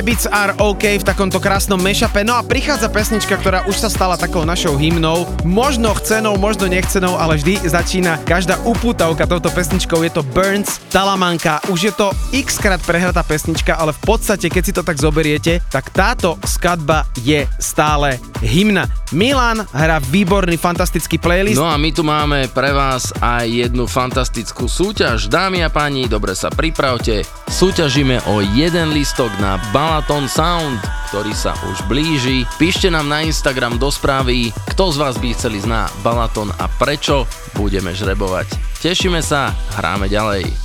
Bad 0.06 0.14
Habits 0.14 0.30
Are 0.30 0.54
OK 0.62 1.02
v 1.02 1.04
takomto 1.04 1.42
krásnom 1.42 1.82
mashupe, 1.82 2.22
no 2.22 2.38
a 2.38 2.46
prichádza 2.46 2.94
pesnička, 2.94 3.42
ktorá 3.42 3.66
už 3.66 3.74
sa 3.82 3.90
stala 3.90 4.14
takou 4.14 4.46
našou 4.46 4.78
hymnou. 4.78 5.26
Možno 5.42 5.98
chcenou, 5.98 6.38
možno 6.38 6.70
nechcenou, 6.70 7.18
ale 7.18 7.42
vždy 7.42 7.66
začína 7.66 8.22
každá 8.22 8.62
upútavka 8.70 9.26
touto 9.26 9.50
pesničkou. 9.50 10.06
Je 10.06 10.14
to 10.14 10.22
Burns, 10.22 10.78
Talamanka. 10.94 11.58
Už 11.74 11.90
je 11.90 11.94
to 11.98 12.14
x 12.38 12.62
krát 12.62 12.78
prehratá 12.86 13.26
pesnička, 13.26 13.82
ale 13.82 13.98
v 13.98 14.02
podstate, 14.06 14.46
keď 14.46 14.62
si 14.62 14.78
to 14.78 14.86
tak 14.86 15.02
zoberiete, 15.02 15.58
tak 15.74 15.90
táto 15.90 16.38
skladba 16.46 17.10
je 17.26 17.50
stále 17.58 18.22
hymna. 18.46 18.86
Milan 19.10 19.66
hrá 19.74 19.98
výborný, 19.98 20.62
fantastický 20.62 21.18
playlist. 21.18 21.58
No 21.58 21.66
a 21.66 21.82
my 21.82 21.90
tu 21.90 22.06
máme 22.06 22.46
pre 22.54 22.70
vás 22.70 23.10
aj 23.26 23.50
jednu 23.50 23.90
fantastickú 23.90 24.70
súťaž. 24.70 25.34
Dámy 25.34 25.66
a 25.66 25.74
páni, 25.74 26.06
dobre 26.06 26.38
sa 26.38 26.54
pripravte. 26.54 27.26
Súťažíme 27.56 28.20
o 28.28 28.44
jeden 28.44 28.92
listok 28.92 29.32
na 29.40 29.56
Balaton 29.72 30.28
Sound, 30.28 30.76
ktorý 31.08 31.32
sa 31.32 31.56
už 31.72 31.88
blíži. 31.88 32.44
Píšte 32.60 32.92
nám 32.92 33.08
na 33.08 33.24
Instagram 33.24 33.80
do 33.80 33.88
správy, 33.88 34.52
kto 34.76 34.92
z 34.92 35.00
vás 35.00 35.16
by 35.16 35.32
chceli 35.32 35.64
na 35.64 35.88
Balaton 36.04 36.52
a 36.52 36.68
prečo. 36.68 37.24
Budeme 37.56 37.96
žrebovať. 37.96 38.60
Tešíme 38.84 39.24
sa, 39.24 39.56
hráme 39.80 40.12
ďalej. 40.12 40.65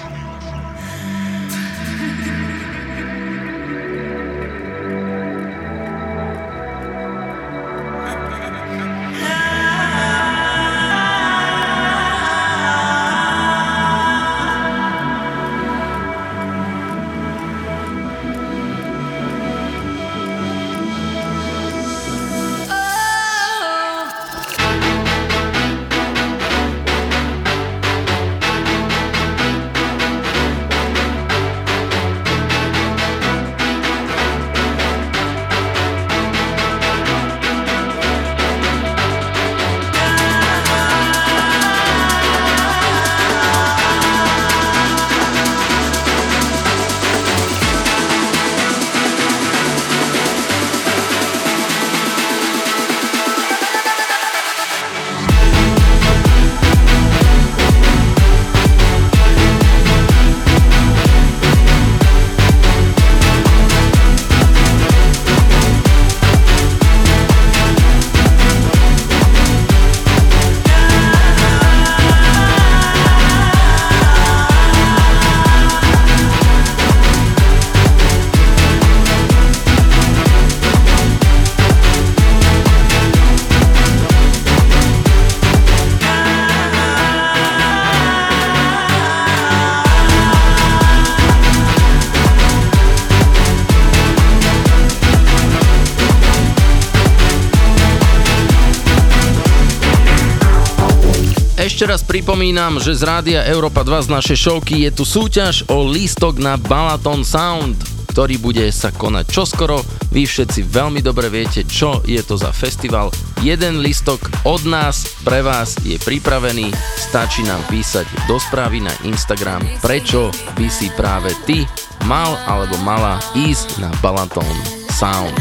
Pripomínam, 102.11 102.75
že 102.75 102.91
z 102.91 103.07
Rádia 103.07 103.47
Európa 103.47 103.87
2 103.87 104.03
z 104.03 104.09
našej 104.11 104.37
šovky 104.43 104.83
je 104.83 104.91
tu 104.91 105.07
súťaž 105.07 105.63
o 105.71 105.87
lístok 105.87 106.43
na 106.43 106.59
Balaton 106.59 107.23
Sound, 107.23 107.79
ktorý 108.11 108.35
bude 108.35 108.67
sa 108.67 108.91
konať 108.91 109.31
čoskoro. 109.31 109.79
Vy 110.11 110.27
všetci 110.27 110.67
veľmi 110.67 110.99
dobre 110.99 111.31
viete, 111.31 111.63
čo 111.63 112.03
je 112.03 112.19
to 112.19 112.35
za 112.35 112.51
festival. 112.51 113.15
Jeden 113.39 113.79
listok 113.79 114.19
od 114.43 114.59
nás 114.67 115.23
pre 115.23 115.39
vás 115.39 115.79
je 115.87 115.95
pripravený. 116.03 116.75
Stačí 116.99 117.47
nám 117.47 117.63
písať 117.71 118.27
do 118.27 118.35
správy 118.35 118.83
na 118.83 118.91
Instagram, 119.07 119.63
prečo 119.79 120.35
by 120.59 120.67
si 120.67 120.91
práve 120.99 121.31
ty 121.47 121.63
mal 122.03 122.35
alebo 122.43 122.75
mala 122.83 123.23
ísť 123.39 123.79
na 123.79 123.87
Balaton 124.03 124.51
Sound. 124.91 125.31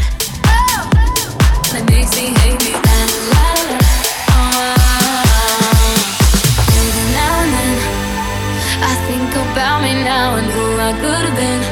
That 1.74 2.49
I 10.90 10.92
could 10.94 11.24
have 11.24 11.36
been. 11.36 11.62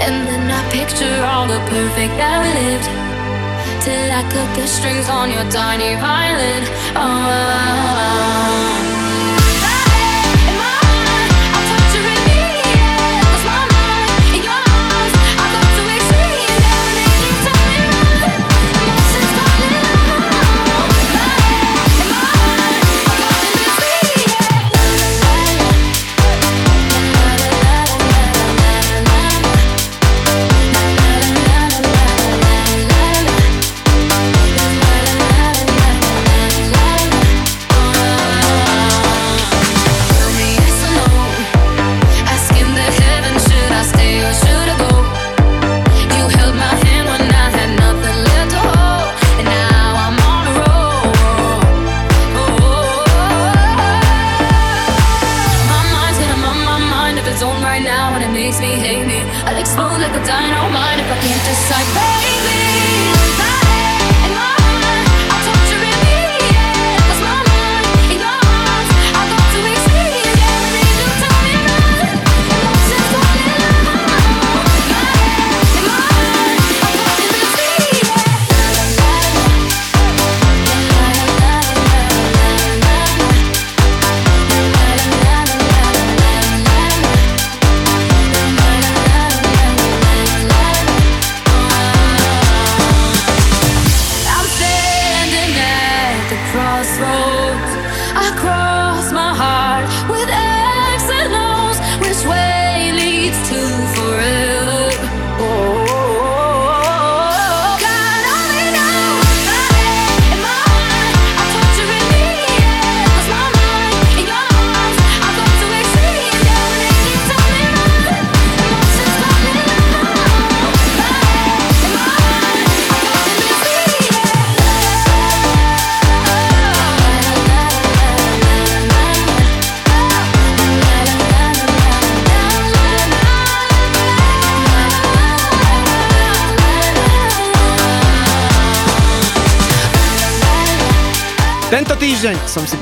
And 0.00 0.26
then 0.26 0.50
I 0.50 0.62
picture 0.72 1.20
all 1.28 1.46
the 1.46 1.60
perfect 1.68 2.16
that 2.16 2.40
we 2.40 2.50
lived. 2.56 2.88
Till 3.84 4.08
I 4.18 4.22
cut 4.32 4.48
the 4.56 4.66
strings 4.66 5.10
on 5.10 5.28
your 5.30 5.44
tiny 5.50 5.92
violin. 6.00 6.64
Oh. 6.96 8.83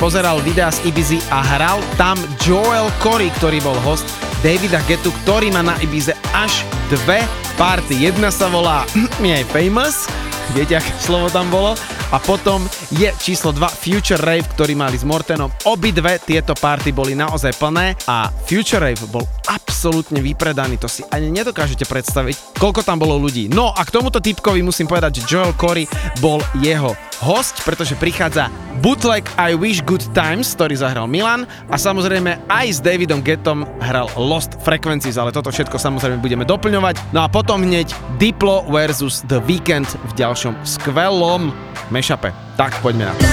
Pozeral 0.02 0.42
videa 0.42 0.66
z 0.66 0.82
Ibizy 0.90 1.22
a 1.30 1.38
hral 1.38 1.78
tam 1.94 2.18
Joel 2.42 2.90
Corey, 2.98 3.30
ktorý 3.38 3.62
bol 3.62 3.78
host 3.86 4.02
Davida 4.42 4.82
Getu, 4.90 5.14
ktorý 5.22 5.54
má 5.54 5.62
na 5.62 5.78
Ibize 5.78 6.18
až 6.34 6.66
dve 6.90 7.22
party. 7.54 8.10
Jedna 8.10 8.34
sa 8.34 8.50
volá 8.50 8.82
je 9.22 9.46
Famous, 9.54 10.10
viete, 10.58 10.74
aké 10.74 10.90
slovo 10.98 11.30
tam 11.30 11.46
bolo, 11.54 11.78
a 12.10 12.18
potom 12.18 12.66
je 12.92 13.14
číslo 13.22 13.54
2 13.54 13.62
Future 13.78 14.18
Rave, 14.18 14.44
ktorý 14.50 14.74
mali 14.74 14.98
s 14.98 15.06
Mortenom. 15.06 15.54
Obidve 15.70 16.18
tieto 16.18 16.52
party 16.52 16.90
boli 16.90 17.14
naozaj 17.14 17.54
plné 17.54 17.94
a 18.10 18.26
Future 18.44 18.82
Rave 18.82 19.06
bol 19.06 19.22
absolútne 19.48 20.18
vypredaný, 20.18 20.82
to 20.82 20.90
si 20.90 21.06
ani 21.14 21.30
nedokážete 21.30 21.86
predstaviť, 21.86 22.58
koľko 22.58 22.82
tam 22.82 22.98
bolo 22.98 23.16
ľudí. 23.22 23.48
No 23.48 23.70
a 23.70 23.80
k 23.86 23.94
tomuto 23.94 24.18
typkovi 24.18 24.66
musím 24.66 24.90
povedať, 24.90 25.22
že 25.22 25.26
Joel 25.30 25.54
Corey 25.54 25.86
bol 26.20 26.42
jeho 26.58 26.92
host, 27.22 27.62
pretože 27.64 27.94
prichádza 27.96 28.50
bootleg 28.82 29.22
I 29.38 29.54
Wish 29.54 29.80
Good 29.86 30.10
Times, 30.10 30.50
ktorý 30.58 30.74
zahral 30.74 31.06
Milan 31.06 31.46
a 31.70 31.78
samozrejme 31.78 32.50
aj 32.50 32.66
s 32.66 32.78
Davidom 32.82 33.22
Gettom 33.22 33.62
hral 33.78 34.10
Lost 34.18 34.58
Frequencies, 34.66 35.14
ale 35.16 35.30
toto 35.30 35.54
všetko 35.54 35.78
samozrejme 35.78 36.18
budeme 36.18 36.42
doplňovať. 36.42 37.14
No 37.14 37.22
a 37.22 37.30
potom 37.30 37.62
hneď 37.62 37.94
Diplo 38.18 38.66
versus 38.66 39.22
The 39.30 39.38
Weeknd 39.46 39.86
v 39.86 40.12
ďalšom 40.18 40.58
skvelom 40.66 41.54
mashupe. 41.94 42.34
Tak 42.58 42.74
poďme 42.82 43.08
na 43.08 43.14
to. 43.14 43.31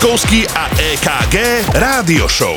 Milan 0.00 0.16
Lieskovský 0.16 0.48
a 0.56 0.64
EKG 0.80 1.36
Rádio 1.76 2.24
Show. 2.24 2.56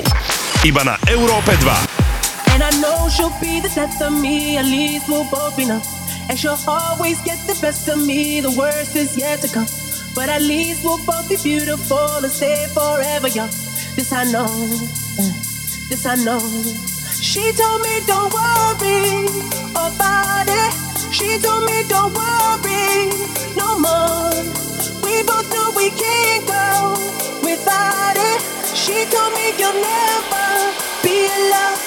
Iba 0.63 0.87
na 0.87 0.95
Európe 1.11 1.51
2. 1.59 2.55
And 2.55 2.63
I 2.63 2.71
know 2.79 3.11
she'll 3.11 3.35
be 3.43 3.59
the 3.59 3.67
death 3.67 3.99
of 3.99 4.15
me, 4.15 4.55
at 4.55 4.63
least 4.63 5.11
we'll 5.11 5.27
both 5.27 5.59
be 5.59 5.67
numb. 5.67 5.83
And 6.31 6.39
she'll 6.39 6.59
always 6.63 7.19
get 7.27 7.35
the 7.43 7.55
best 7.59 7.91
of 7.91 7.99
me, 7.99 8.39
the 8.39 8.51
worst 8.55 8.95
is 8.95 9.19
yet 9.19 9.43
to 9.43 9.51
come. 9.51 9.67
But 10.15 10.31
at 10.31 10.39
least 10.39 10.87
we'll 10.87 11.03
both 11.03 11.27
be 11.27 11.35
beautiful 11.35 12.23
and 12.23 12.31
stay 12.31 12.63
forever 12.71 13.27
young. 13.27 13.51
This 13.99 14.15
I 14.15 14.23
know, 14.31 14.47
this 15.91 16.07
I 16.07 16.15
know. 16.23 16.39
She 17.11 17.51
told 17.59 17.83
me 17.83 17.99
don't 18.07 18.31
worry 18.31 19.27
about 19.75 20.47
it. 20.47 20.71
She 21.11 21.35
told 21.43 21.67
me 21.67 21.83
don't 21.91 22.15
worry 22.15 23.11
no 23.59 23.75
more. 23.83 24.31
We 25.03 25.27
both 25.27 25.51
know 25.51 25.75
we 25.75 25.91
can't 25.91 26.47
go 26.47 26.52
told 29.05 29.33
me 29.33 29.51
you'll 29.57 29.73
never 29.73 30.73
be 31.03 31.27
alone. 31.27 31.82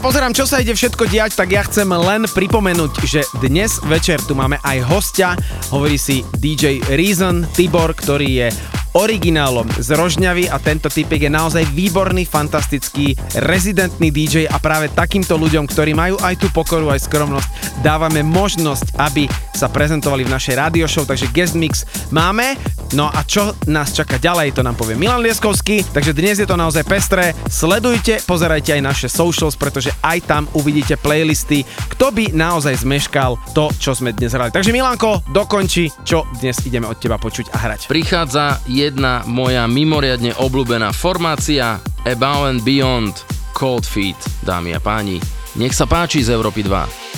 Pozerám, 0.00 0.32
čo 0.32 0.48
sa 0.48 0.64
ide 0.64 0.72
všetko 0.72 1.12
diať, 1.12 1.36
tak 1.36 1.52
ja 1.52 1.60
chcem 1.60 1.86
len 1.86 2.24
pripomenúť, 2.24 3.04
že 3.04 3.20
dnes 3.44 3.76
večer 3.84 4.16
tu 4.24 4.32
máme 4.32 4.56
aj 4.64 4.80
hostia, 4.88 5.36
hovorí 5.68 6.00
si 6.00 6.24
DJ 6.40 6.80
Reason 6.96 7.44
Tibor, 7.52 7.92
ktorý 7.92 8.28
je 8.44 8.48
originálom 8.96 9.70
z 9.78 9.94
Rožňavy 9.94 10.50
a 10.50 10.58
tento 10.58 10.90
typek 10.90 11.28
je 11.28 11.30
naozaj 11.30 11.62
výborný, 11.70 12.26
fantastický, 12.26 13.14
rezidentný 13.38 14.10
DJ 14.10 14.50
a 14.50 14.58
práve 14.58 14.90
takýmto 14.90 15.38
ľuďom, 15.38 15.68
ktorí 15.70 15.94
majú 15.94 16.18
aj 16.18 16.34
tú 16.42 16.48
pokoru, 16.50 16.90
aj 16.90 17.06
skromnosť, 17.06 17.48
dávame 17.86 18.26
možnosť, 18.26 18.98
aby 18.98 19.30
sa 19.54 19.70
prezentovali 19.70 20.26
v 20.26 20.32
našej 20.34 20.54
radio 20.58 20.88
show, 20.90 21.06
takže 21.06 21.30
guest 21.30 21.54
mix 21.54 21.86
máme. 22.10 22.58
No 22.90 23.06
a 23.06 23.22
čo 23.22 23.54
nás 23.70 23.94
čaká 23.94 24.18
ďalej, 24.18 24.58
to 24.58 24.66
nám 24.66 24.74
povie 24.74 24.98
Milan 24.98 25.22
Lieskovský, 25.22 25.86
takže 25.94 26.10
dnes 26.10 26.42
je 26.42 26.48
to 26.48 26.58
naozaj 26.58 26.82
pestré. 26.82 27.30
Sledujte, 27.46 28.18
pozerajte 28.26 28.74
aj 28.74 28.82
naše 28.82 29.06
socials, 29.06 29.54
pretože 29.54 29.94
aj 30.02 30.18
tam 30.26 30.42
uvidíte 30.58 30.98
playlisty, 30.98 31.62
kto 31.94 32.10
by 32.10 32.34
naozaj 32.34 32.82
zmeškal 32.82 33.38
to, 33.54 33.70
čo 33.78 33.94
sme 33.94 34.10
dnes 34.10 34.34
hrali. 34.34 34.50
Takže 34.50 34.74
Milanko, 34.74 35.22
dokonči, 35.30 36.02
čo 36.02 36.26
dnes 36.42 36.58
ideme 36.66 36.90
od 36.90 36.98
teba 36.98 37.14
počuť 37.14 37.54
a 37.54 37.56
hrať. 37.62 37.86
Prichádza 37.86 38.58
jedna 38.66 39.22
moja 39.22 39.70
mimoriadne 39.70 40.34
obľúbená 40.42 40.90
formácia 40.90 41.78
Above 42.02 42.58
and 42.58 42.60
Beyond 42.66 43.14
Cold 43.54 43.86
Feet, 43.86 44.18
dámy 44.42 44.74
a 44.74 44.82
páni. 44.82 45.22
Nech 45.54 45.78
sa 45.78 45.86
páči 45.86 46.26
z 46.26 46.34
Európy 46.34 46.66
2. 46.66 47.09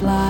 fly. 0.00 0.29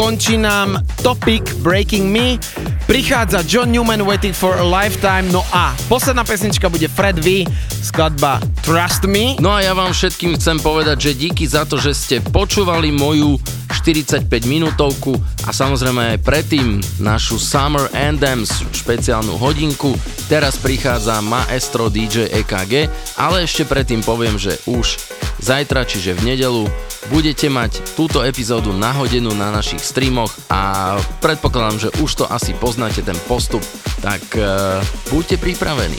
končí 0.00 0.40
nám 0.40 0.80
Topic 1.04 1.44
Breaking 1.60 2.08
Me. 2.08 2.40
Prichádza 2.88 3.44
John 3.44 3.68
Newman 3.68 4.00
Waiting 4.00 4.32
for 4.32 4.56
a 4.56 4.64
Lifetime. 4.64 5.28
No 5.28 5.44
a 5.52 5.76
posledná 5.92 6.24
pesnička 6.24 6.72
bude 6.72 6.88
Fred 6.88 7.20
V, 7.20 7.44
skladba 7.84 8.40
Trust 8.64 9.04
Me. 9.04 9.36
No 9.36 9.52
a 9.52 9.60
ja 9.60 9.76
vám 9.76 9.92
všetkým 9.92 10.40
chcem 10.40 10.56
povedať, 10.64 11.12
že 11.12 11.20
díky 11.20 11.44
za 11.44 11.68
to, 11.68 11.76
že 11.76 11.92
ste 11.92 12.16
počúvali 12.24 12.88
moju 12.88 13.36
45 13.68 14.24
minútovku 14.48 15.20
a 15.44 15.52
samozrejme 15.52 16.16
aj 16.16 16.18
predtým 16.24 16.80
našu 16.96 17.36
Summer 17.36 17.92
Anthems 17.92 18.64
špeciálnu 18.72 19.36
hodinku. 19.36 19.92
Teraz 20.32 20.56
prichádza 20.56 21.20
maestro 21.20 21.92
DJ 21.92 22.32
EKG, 22.40 22.88
ale 23.20 23.44
ešte 23.44 23.68
predtým 23.68 24.00
poviem, 24.00 24.40
že 24.40 24.56
už 24.64 24.96
zajtra, 25.44 25.84
čiže 25.84 26.16
v 26.16 26.32
nedelu 26.32 26.64
budete 27.10 27.50
mať 27.50 27.98
túto 27.98 28.22
epizódu 28.22 28.70
nahodenú 28.70 29.34
na 29.34 29.50
našich 29.50 29.82
streamoch 29.82 30.30
a 30.46 30.94
predpokladám, 31.18 31.76
že 31.76 31.88
už 31.98 32.22
to 32.22 32.24
asi 32.30 32.54
poznáte 32.54 33.02
ten 33.02 33.18
postup, 33.26 33.60
tak 33.98 34.22
e, 34.38 34.46
buďte 35.10 35.42
pripravení. 35.42 35.98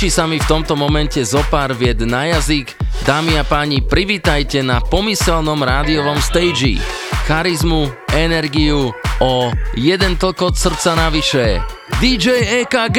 Páči 0.00 0.16
sa 0.16 0.24
mi 0.24 0.40
v 0.40 0.48
tomto 0.48 0.80
momente 0.80 1.20
zopár 1.20 1.76
vied 1.76 2.00
na 2.08 2.24
jazyk. 2.24 2.72
Dámy 3.04 3.36
a 3.36 3.44
páni, 3.44 3.84
privítajte 3.84 4.64
na 4.64 4.80
pomyselnom 4.80 5.60
rádiovom 5.60 6.16
stage. 6.24 6.80
Charizmu, 7.28 7.84
energiu, 8.16 8.96
o 9.20 9.52
jeden 9.76 10.16
toľko 10.16 10.42
od 10.50 10.56
srdca 10.56 10.96
navyše. 10.96 11.60
DJ 12.00 12.64
EKG! 12.64 12.98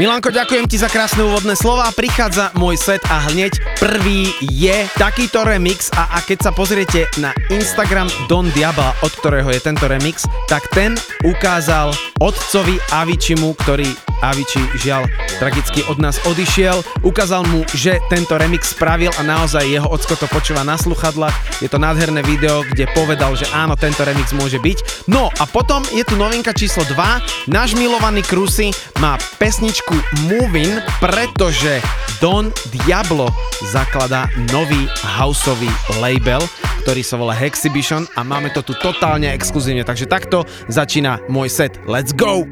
Milanko, 0.00 0.32
ďakujem 0.32 0.64
ti 0.64 0.80
za 0.80 0.88
krásne 0.88 1.20
úvodné 1.20 1.52
slova. 1.52 1.92
Prichádza 1.92 2.48
môj 2.56 2.80
set 2.80 3.04
a 3.12 3.28
hneď 3.28 3.52
prvý 3.76 4.32
je 4.40 4.88
takýto 4.96 5.44
remix 5.44 5.92
a, 5.92 6.16
a 6.16 6.24
keď 6.24 6.48
sa 6.48 6.52
pozriete 6.56 7.12
na 7.20 7.36
Instagram 7.52 8.08
Don 8.32 8.48
Diabla, 8.56 8.96
od 9.04 9.12
ktorého 9.20 9.52
je 9.52 9.60
tento 9.60 9.84
remix, 9.84 10.24
tak 10.48 10.64
ten 10.72 10.96
ukázal 11.28 11.92
otcovi 12.24 12.80
Avičimu, 12.88 13.52
ktorý 13.60 13.92
Avicii 14.24 14.80
žiaľ 14.80 15.04
tragicky 15.42 15.82
od 15.90 15.98
nás 15.98 16.22
odišiel. 16.22 16.86
Ukázal 17.02 17.42
mu, 17.50 17.66
že 17.74 17.98
tento 18.06 18.38
remix 18.38 18.78
spravil 18.78 19.10
a 19.18 19.26
naozaj 19.26 19.66
jeho 19.66 19.90
ocko 19.90 20.14
to 20.14 20.30
počúva 20.30 20.62
na 20.62 20.78
sluchadlách. 20.78 21.58
Je 21.58 21.66
to 21.66 21.82
nádherné 21.82 22.22
video, 22.22 22.62
kde 22.62 22.86
povedal, 22.94 23.34
že 23.34 23.50
áno, 23.50 23.74
tento 23.74 24.06
remix 24.06 24.30
môže 24.38 24.62
byť. 24.62 25.10
No 25.10 25.34
a 25.34 25.44
potom 25.50 25.82
je 25.90 26.06
tu 26.06 26.14
novinka 26.14 26.54
číslo 26.54 26.86
2. 26.86 27.50
Náš 27.50 27.74
milovaný 27.74 28.22
Krusy 28.22 28.70
má 29.02 29.18
pesničku 29.42 29.98
Movin, 30.30 30.78
pretože 31.02 31.82
Don 32.22 32.54
Diablo 32.70 33.26
zakladá 33.74 34.30
nový 34.54 34.86
houseový 35.02 35.74
label, 35.98 36.38
ktorý 36.86 37.02
sa 37.02 37.18
volá 37.18 37.34
Hexibition 37.34 38.06
a 38.14 38.22
máme 38.22 38.54
to 38.54 38.62
tu 38.62 38.78
totálne 38.78 39.26
exkluzívne. 39.34 39.82
Takže 39.82 40.06
takto 40.06 40.46
začína 40.70 41.18
môj 41.26 41.50
set. 41.50 41.82
Let's 41.90 42.14
go! 42.14 42.51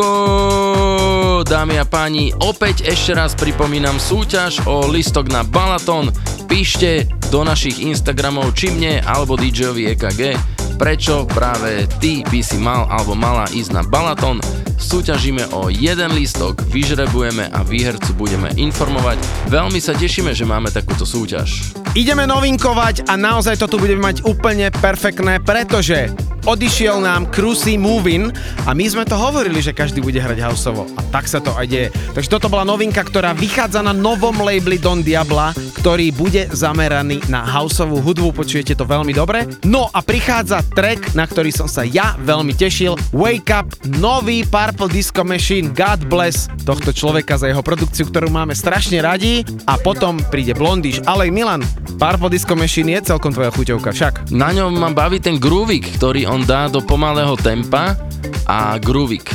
Slovensko, 0.00 1.44
dámy 1.44 1.76
a 1.76 1.84
páni. 1.84 2.32
Opäť 2.40 2.88
ešte 2.88 3.12
raz 3.12 3.36
pripomínam 3.36 4.00
súťaž 4.00 4.64
o 4.64 4.88
listok 4.88 5.28
na 5.28 5.44
Balaton. 5.44 6.08
Píšte 6.48 7.04
do 7.28 7.44
našich 7.44 7.84
Instagramov 7.84 8.56
či 8.56 8.72
mne 8.72 9.04
alebo 9.04 9.36
DJovi 9.36 9.92
EKG, 9.92 10.40
prečo 10.80 11.28
práve 11.28 11.84
ty 12.00 12.24
by 12.24 12.40
si 12.40 12.56
mal 12.56 12.88
alebo 12.88 13.12
mala 13.12 13.44
ísť 13.52 13.76
na 13.76 13.82
Balaton. 13.84 14.39
Súťažíme 14.80 15.52
o 15.52 15.68
jeden 15.68 16.10
listok, 16.16 16.64
vyžrebujeme 16.72 17.52
a 17.52 17.60
výhercu 17.60 18.16
budeme 18.16 18.48
informovať. 18.56 19.20
Veľmi 19.52 19.76
sa 19.76 19.92
tešíme, 19.92 20.32
že 20.32 20.48
máme 20.48 20.72
takúto 20.72 21.04
súťaž. 21.04 21.76
Ideme 21.92 22.24
novinkovať 22.24 23.04
a 23.10 23.18
naozaj 23.18 23.60
to 23.60 23.68
tu 23.68 23.76
budeme 23.76 24.00
mať 24.00 24.24
úplne 24.24 24.72
perfektné, 24.72 25.42
pretože 25.42 26.08
odišiel 26.48 27.02
nám 27.02 27.28
Cruisy 27.28 27.76
Movin 27.76 28.32
a 28.64 28.72
my 28.72 28.86
sme 28.86 29.04
to 29.04 29.18
hovorili, 29.18 29.60
že 29.60 29.76
každý 29.76 30.00
bude 30.00 30.22
hrať 30.22 30.38
houseovo 30.40 30.86
a 30.96 31.00
tak 31.12 31.28
sa 31.28 31.42
to 31.42 31.52
aj 31.52 31.66
deje. 31.68 31.88
Takže 32.16 32.30
toto 32.32 32.48
bola 32.48 32.64
novinka, 32.64 33.02
ktorá 33.02 33.34
vychádza 33.36 33.84
na 33.84 33.92
novom 33.92 34.38
labeli 34.38 34.78
Don 34.80 35.02
Diabla, 35.04 35.52
ktorý 35.82 36.14
bude 36.14 36.46
zameraný 36.54 37.20
na 37.28 37.42
houseovú 37.42 38.00
hudbu, 38.00 38.38
počujete 38.38 38.78
to 38.78 38.86
veľmi 38.86 39.10
dobre. 39.10 39.44
No 39.66 39.90
a 39.90 40.00
prichádza 40.00 40.62
track, 40.72 41.18
na 41.18 41.26
ktorý 41.26 41.50
som 41.50 41.66
sa 41.66 41.82
ja 41.82 42.16
veľmi 42.22 42.54
tešil, 42.54 42.94
Wake 43.12 43.50
Up, 43.50 43.66
nový 43.98 44.46
Purple 44.70 45.02
Disco 45.02 45.26
Machine, 45.26 45.74
God 45.74 46.06
Bless 46.06 46.46
tohto 46.62 46.94
človeka 46.94 47.34
za 47.34 47.50
jeho 47.50 47.58
produkciu, 47.58 48.06
ktorú 48.06 48.30
máme 48.30 48.54
strašne 48.54 49.02
radi 49.02 49.42
a 49.66 49.74
potom 49.74 50.22
príde 50.30 50.54
Blondish, 50.54 51.02
ale 51.10 51.26
Milan, 51.26 51.66
Purple 51.98 52.30
Disco 52.30 52.54
Machine 52.54 52.94
je 52.94 53.10
celkom 53.10 53.34
tvoja 53.34 53.50
chuťovka 53.50 53.90
však. 53.90 54.30
Na 54.30 54.54
ňom 54.54 54.70
ma 54.78 54.94
baví 54.94 55.18
ten 55.18 55.42
groovik, 55.42 55.98
ktorý 55.98 56.22
on 56.30 56.46
dá 56.46 56.70
do 56.70 56.78
pomalého 56.78 57.34
tempa 57.34 57.98
a 58.46 58.78
groovik. 58.78 59.26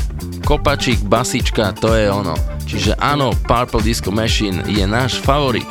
Kopačík, 0.48 1.04
basička, 1.04 1.76
to 1.84 1.92
je 1.92 2.08
ono. 2.08 2.40
Čiže 2.64 2.96
áno, 2.96 3.36
Purple 3.44 3.84
Disco 3.84 4.16
Machine 4.16 4.64
je 4.72 4.88
náš 4.88 5.20
favorit. 5.20 5.68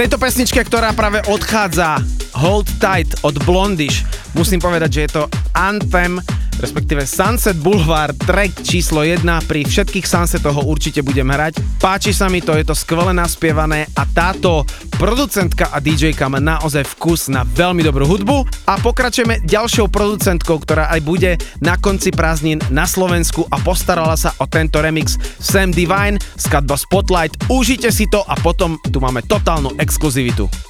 Tejto 0.00 0.16
pesničke, 0.16 0.64
ktorá 0.64 0.96
práve 0.96 1.20
odchádza 1.28 2.00
Hold 2.32 2.80
Tight 2.80 3.20
od 3.20 3.36
Blondish, 3.44 4.00
musím 4.32 4.56
povedať, 4.56 4.88
že 4.96 5.00
je 5.04 5.10
to 5.12 5.22
Anthem, 5.52 6.16
respektíve 6.56 7.04
Sunset 7.04 7.60
Boulevard, 7.60 8.16
track 8.16 8.64
číslo 8.64 9.04
1. 9.04 9.20
Pri 9.44 9.60
všetkých 9.64 10.08
Sunsetoch 10.08 10.56
ho 10.56 10.64
určite 10.64 11.04
budem 11.04 11.28
hrať. 11.28 11.60
Páči 11.76 12.16
sa 12.16 12.32
mi 12.32 12.40
to, 12.40 12.56
je 12.56 12.64
to 12.64 12.72
skvele 12.72 13.12
naspievané 13.12 13.92
a 13.92 14.08
táto 14.08 14.64
producentka 15.00 15.72
a 15.72 15.80
DJka 15.80 16.28
má 16.28 16.40
naozaj 16.40 16.84
vkus 16.96 17.32
na 17.32 17.48
veľmi 17.48 17.80
dobrú 17.80 18.04
hudbu 18.04 18.68
a 18.68 18.76
pokračujeme 18.76 19.48
ďalšou 19.48 19.88
producentkou, 19.88 20.60
ktorá 20.60 20.92
aj 20.92 21.00
bude 21.00 21.30
na 21.64 21.80
konci 21.80 22.12
prázdnin 22.12 22.60
na 22.68 22.84
Slovensku 22.84 23.48
a 23.48 23.56
postarala 23.64 24.16
sa 24.20 24.36
o 24.40 24.44
tento 24.44 24.80
remix 24.84 25.16
Sam 25.40 25.72
Divine, 25.72 26.20
skladba 26.36 26.76
Spotlight. 26.76 27.32
Užite 27.48 27.88
si 27.88 28.04
to 28.12 28.20
potom 28.40 28.80
tu 28.80 29.00
máme 29.00 29.20
totálnu 29.22 29.76
exkluzivitu. 29.76 30.69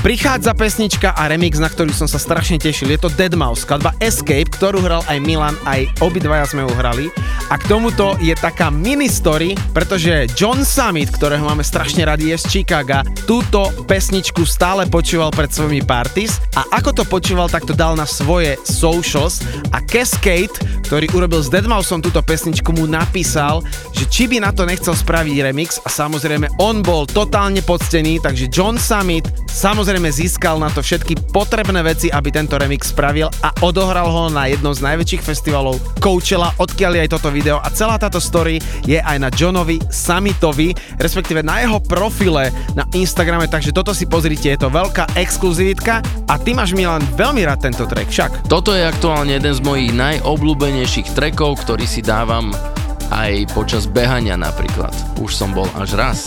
Prichádza 0.00 0.54
pesnička 0.54 1.16
a 1.16 1.26
remix, 1.28 1.58
na 1.58 1.66
ktorý 1.66 1.90
som 1.90 2.06
sa 2.06 2.20
strašne 2.20 2.60
tešil. 2.60 2.92
Je 2.92 3.00
to 3.00 3.10
Deadmau5, 3.10 3.66
skladba 3.66 3.90
Escape, 3.98 4.48
ktorú 4.48 4.84
hral 4.84 5.02
aj 5.10 5.18
Milan, 5.20 5.56
aj 5.66 5.88
obidvaja 6.04 6.46
sme 6.46 6.62
ju 6.64 6.72
hrali. 6.78 7.06
A 7.52 7.60
k 7.60 7.68
tomuto 7.68 8.16
je 8.24 8.32
taká 8.32 8.72
mini 8.72 9.10
story, 9.10 9.52
pretože 9.74 10.30
John 10.32 10.64
Summit, 10.64 11.12
ktorého 11.12 11.44
máme 11.44 11.66
strašne 11.66 12.06
radi, 12.06 12.32
je 12.32 12.40
z 12.40 12.44
Chicaga, 12.48 13.04
túto 13.28 13.68
pesničku 13.84 14.46
stále 14.46 14.88
počúval 14.88 15.34
pred 15.34 15.52
svojimi 15.52 15.84
parties 15.84 16.40
a 16.56 16.64
ako 16.72 17.02
to 17.02 17.04
počúval, 17.04 17.50
tak 17.50 17.66
to 17.68 17.76
dal 17.76 17.92
na 17.98 18.08
svoje 18.08 18.56
socials 18.64 19.42
a 19.74 19.82
Cascade, 19.82 20.54
ktorý 20.86 21.10
urobil 21.12 21.42
s 21.42 21.50
Deadmau5 21.50 22.06
túto 22.06 22.20
pesničku, 22.22 22.70
mu 22.76 22.86
napísal, 22.86 23.60
že 23.92 24.06
či 24.06 24.30
by 24.30 24.40
na 24.40 24.54
to 24.54 24.62
nechcel 24.62 24.94
spraviť 24.94 25.36
remix 25.42 25.82
a 25.82 25.88
samozrejme 25.90 26.60
on 26.62 26.80
bol 26.80 27.02
totálne 27.02 27.60
poctený, 27.64 28.22
takže 28.22 28.46
John 28.46 28.78
Summit 28.78 29.26
samozrejme 29.54 30.10
získal 30.10 30.58
na 30.58 30.66
to 30.66 30.82
všetky 30.82 31.30
potrebné 31.30 31.86
veci, 31.86 32.10
aby 32.10 32.34
tento 32.34 32.58
remix 32.58 32.90
spravil 32.90 33.30
a 33.46 33.54
odohral 33.62 34.10
ho 34.10 34.26
na 34.26 34.50
jednom 34.50 34.74
z 34.74 34.82
najväčších 34.82 35.22
festivalov 35.22 35.78
Coachella, 36.02 36.50
odkiaľ 36.58 36.98
je 36.98 37.02
aj 37.06 37.12
toto 37.14 37.30
video 37.30 37.62
a 37.62 37.70
celá 37.70 37.94
táto 37.94 38.18
story 38.18 38.58
je 38.82 38.98
aj 38.98 39.16
na 39.22 39.30
Johnovi 39.30 39.78
Summitovi, 39.86 40.74
respektíve 40.98 41.46
na 41.46 41.62
jeho 41.62 41.78
profile 41.78 42.50
na 42.74 42.82
Instagrame, 42.98 43.46
takže 43.46 43.70
toto 43.70 43.94
si 43.94 44.10
pozrite, 44.10 44.50
je 44.50 44.58
to 44.58 44.74
veľká 44.74 45.14
exkluzivitka 45.14 46.02
a 46.26 46.34
ty 46.34 46.50
máš 46.50 46.74
Milan 46.74 47.06
veľmi 47.14 47.46
rád 47.46 47.70
tento 47.70 47.86
track, 47.86 48.10
však. 48.10 48.30
Toto 48.50 48.74
je 48.74 48.82
aktuálne 48.82 49.38
jeden 49.38 49.54
z 49.54 49.62
mojich 49.62 49.94
najobľúbenejších 49.94 51.14
trackov, 51.14 51.62
ktorý 51.62 51.86
si 51.86 52.02
dávam 52.02 52.50
aj 53.14 53.54
počas 53.54 53.86
behania 53.86 54.34
napríklad. 54.34 54.92
Už 55.22 55.30
som 55.36 55.54
bol 55.54 55.70
až 55.78 55.94
raz. 55.94 56.18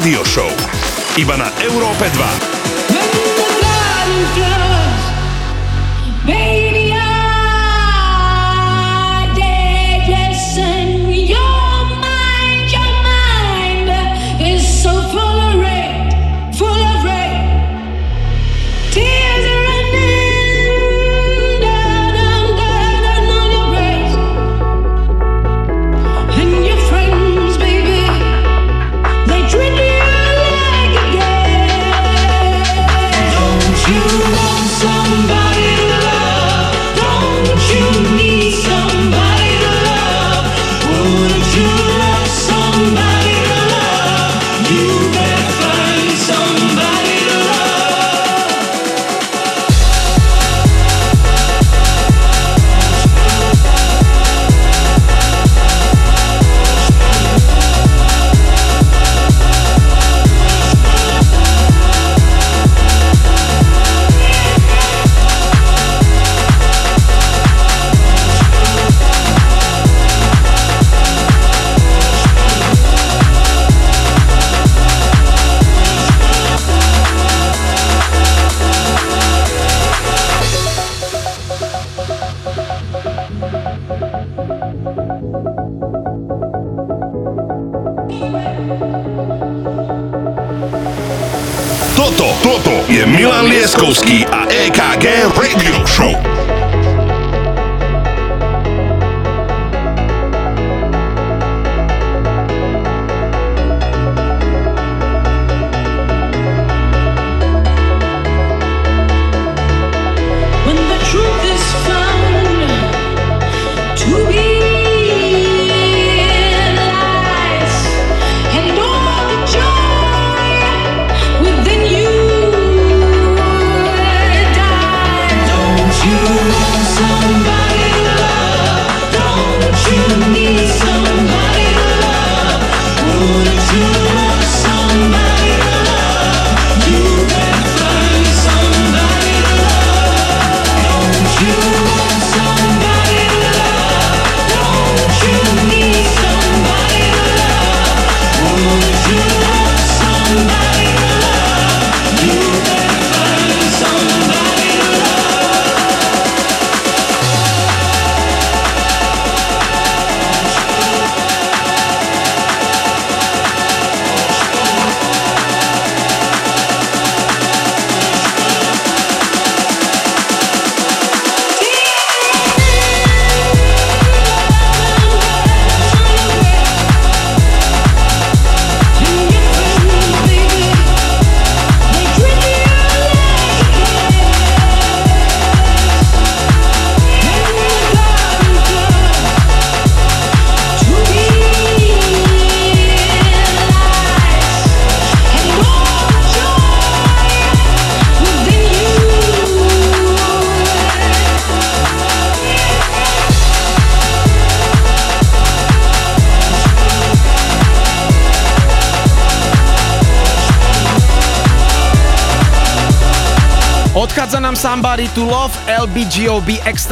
EKG 0.00 0.10
Rádio 0.10 0.24
Show. 0.24 0.49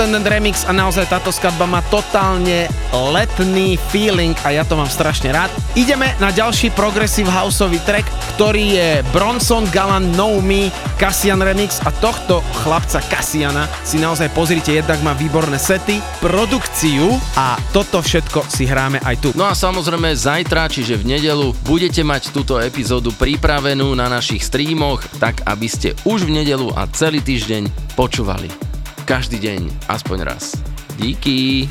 Extended 0.08 0.32
Remix 0.40 0.64
a 0.64 0.72
naozaj 0.72 1.04
táto 1.12 1.28
skladba 1.28 1.68
má 1.68 1.84
totálne 1.92 2.64
letný 3.12 3.76
feeling 3.92 4.32
a 4.40 4.56
ja 4.56 4.64
to 4.64 4.72
mám 4.72 4.88
strašne 4.88 5.28
rád. 5.28 5.52
Ideme 5.76 6.16
na 6.16 6.32
ďalší 6.32 6.72
progressive 6.72 7.28
houseový 7.28 7.76
track, 7.84 8.08
ktorý 8.40 8.64
je 8.72 8.88
Bronson 9.12 9.68
Galan 9.68 10.08
Know 10.16 10.40
Me 10.40 10.72
Cassian 10.96 11.44
Remix 11.44 11.84
a 11.84 11.92
tohto 11.92 12.40
chlapca 12.64 13.04
Cassiana 13.04 13.68
si 13.84 14.00
naozaj 14.00 14.32
pozrite, 14.32 14.80
jednak 14.80 14.96
má 15.04 15.12
výborné 15.12 15.60
sety, 15.60 16.00
produkciu 16.24 17.12
a 17.36 17.60
toto 17.76 18.00
všetko 18.00 18.48
si 18.48 18.64
hráme 18.64 19.04
aj 19.04 19.16
tu. 19.20 19.28
No 19.36 19.44
a 19.44 19.52
samozrejme 19.52 20.16
zajtra, 20.16 20.72
čiže 20.72 20.96
v 20.96 21.20
nedelu, 21.20 21.52
budete 21.68 22.00
mať 22.00 22.32
túto 22.32 22.56
epizódu 22.56 23.12
pripravenú 23.12 23.92
na 23.92 24.08
našich 24.08 24.40
streamoch, 24.40 25.04
tak 25.20 25.44
aby 25.44 25.68
ste 25.68 25.92
už 26.08 26.24
v 26.24 26.40
nedelu 26.40 26.72
a 26.80 26.88
celý 26.96 27.20
týždeň 27.20 27.92
počúvali. 27.92 28.67
Každý 29.08 29.40
deň, 29.40 29.88
aspoň 29.88 30.18
raz. 30.28 30.52
Díky. 31.00 31.64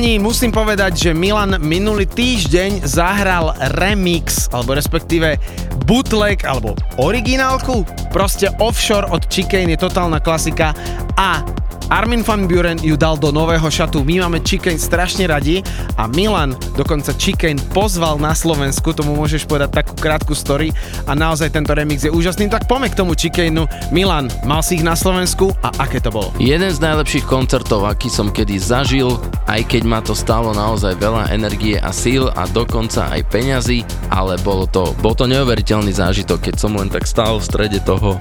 Páni, 0.00 0.16
musím 0.16 0.48
povedať, 0.48 0.96
že 0.96 1.10
Milan 1.12 1.60
minulý 1.60 2.08
týždeň 2.08 2.88
zahral 2.88 3.52
remix, 3.76 4.48
alebo 4.48 4.72
respektíve 4.72 5.36
bootleg, 5.84 6.40
alebo 6.48 6.72
originálku. 6.96 7.84
Proste 8.08 8.48
Offshore 8.64 9.12
od 9.12 9.28
Chicane 9.28 9.76
je 9.76 9.84
totálna 9.84 10.24
klasika 10.24 10.72
a 11.20 11.44
Armin 11.90 12.22
van 12.22 12.46
Buren 12.46 12.78
ju 12.78 12.94
dal 12.94 13.18
do 13.18 13.34
nového 13.34 13.66
šatu. 13.66 14.06
My 14.06 14.22
máme 14.22 14.38
Chicane 14.46 14.78
strašne 14.78 15.26
radi 15.26 15.58
a 15.98 16.06
Milan 16.06 16.54
dokonca 16.78 17.10
Chicane 17.18 17.58
pozval 17.74 18.22
na 18.22 18.30
Slovensku, 18.30 18.94
tomu 18.94 19.18
môžeš 19.18 19.42
povedať 19.42 19.82
takú 19.82 19.98
krátku 19.98 20.30
story 20.38 20.70
a 21.10 21.18
naozaj 21.18 21.50
tento 21.50 21.74
remix 21.74 22.06
je 22.06 22.14
úžasný. 22.14 22.46
Tak 22.46 22.70
poďme 22.70 22.94
k 22.94 22.98
tomu 23.02 23.18
Chicaneu. 23.18 23.66
Milan, 23.90 24.30
mal 24.46 24.62
si 24.62 24.78
ich 24.78 24.86
na 24.86 24.94
Slovensku 24.94 25.50
a 25.66 25.74
aké 25.82 25.98
to 25.98 26.14
bolo? 26.14 26.30
Jeden 26.38 26.70
z 26.70 26.78
najlepších 26.78 27.26
koncertov, 27.26 27.82
aký 27.82 28.06
som 28.06 28.30
kedy 28.30 28.54
zažil, 28.62 29.18
aj 29.50 29.66
keď 29.66 29.82
ma 29.82 29.98
to 29.98 30.14
stálo 30.14 30.54
naozaj 30.54 30.94
veľa 30.94 31.34
energie 31.34 31.74
a 31.74 31.90
síl 31.90 32.30
a 32.38 32.46
dokonca 32.46 33.10
aj 33.10 33.26
peňazí, 33.34 33.82
ale 34.14 34.38
bolo 34.46 34.70
to, 34.70 34.94
bol 35.02 35.18
to 35.18 35.26
neuveriteľný 35.26 35.90
zážitok, 35.90 36.38
keď 36.38 36.54
som 36.54 36.78
len 36.78 36.86
tak 36.86 37.02
stál 37.02 37.42
v 37.42 37.48
strede 37.50 37.82
toho 37.82 38.14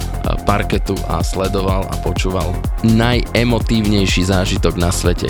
parketu 0.49 0.97
a 1.05 1.21
sledoval 1.21 1.85
a 1.93 1.95
počúval 2.01 2.57
najemotívnejší 2.81 4.33
zážitok 4.33 4.81
na 4.81 4.89
svete. 4.89 5.29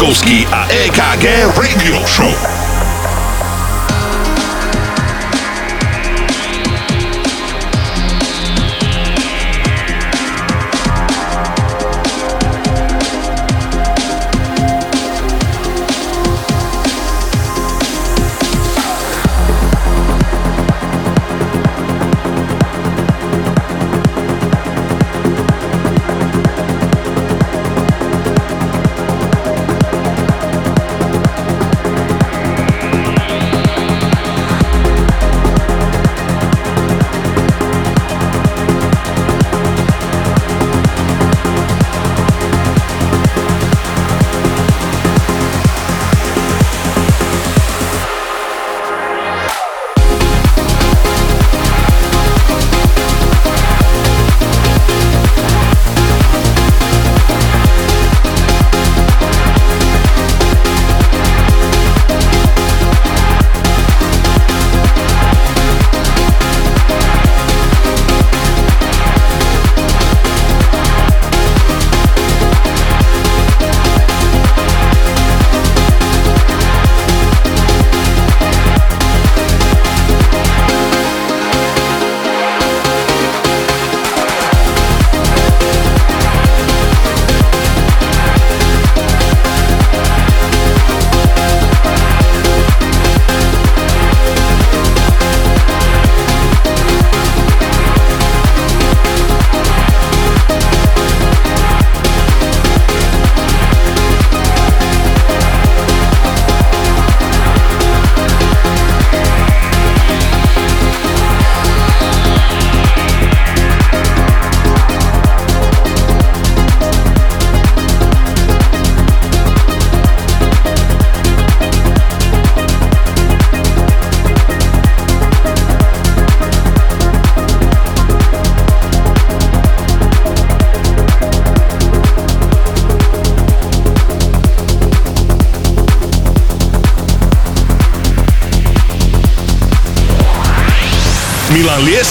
Laskovský 0.00 0.48
a 0.48 0.64
EKG 0.72 1.52
Radio 1.60 2.00
Show. 2.08 2.49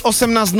od 0.00 0.14
18.00 0.14 0.56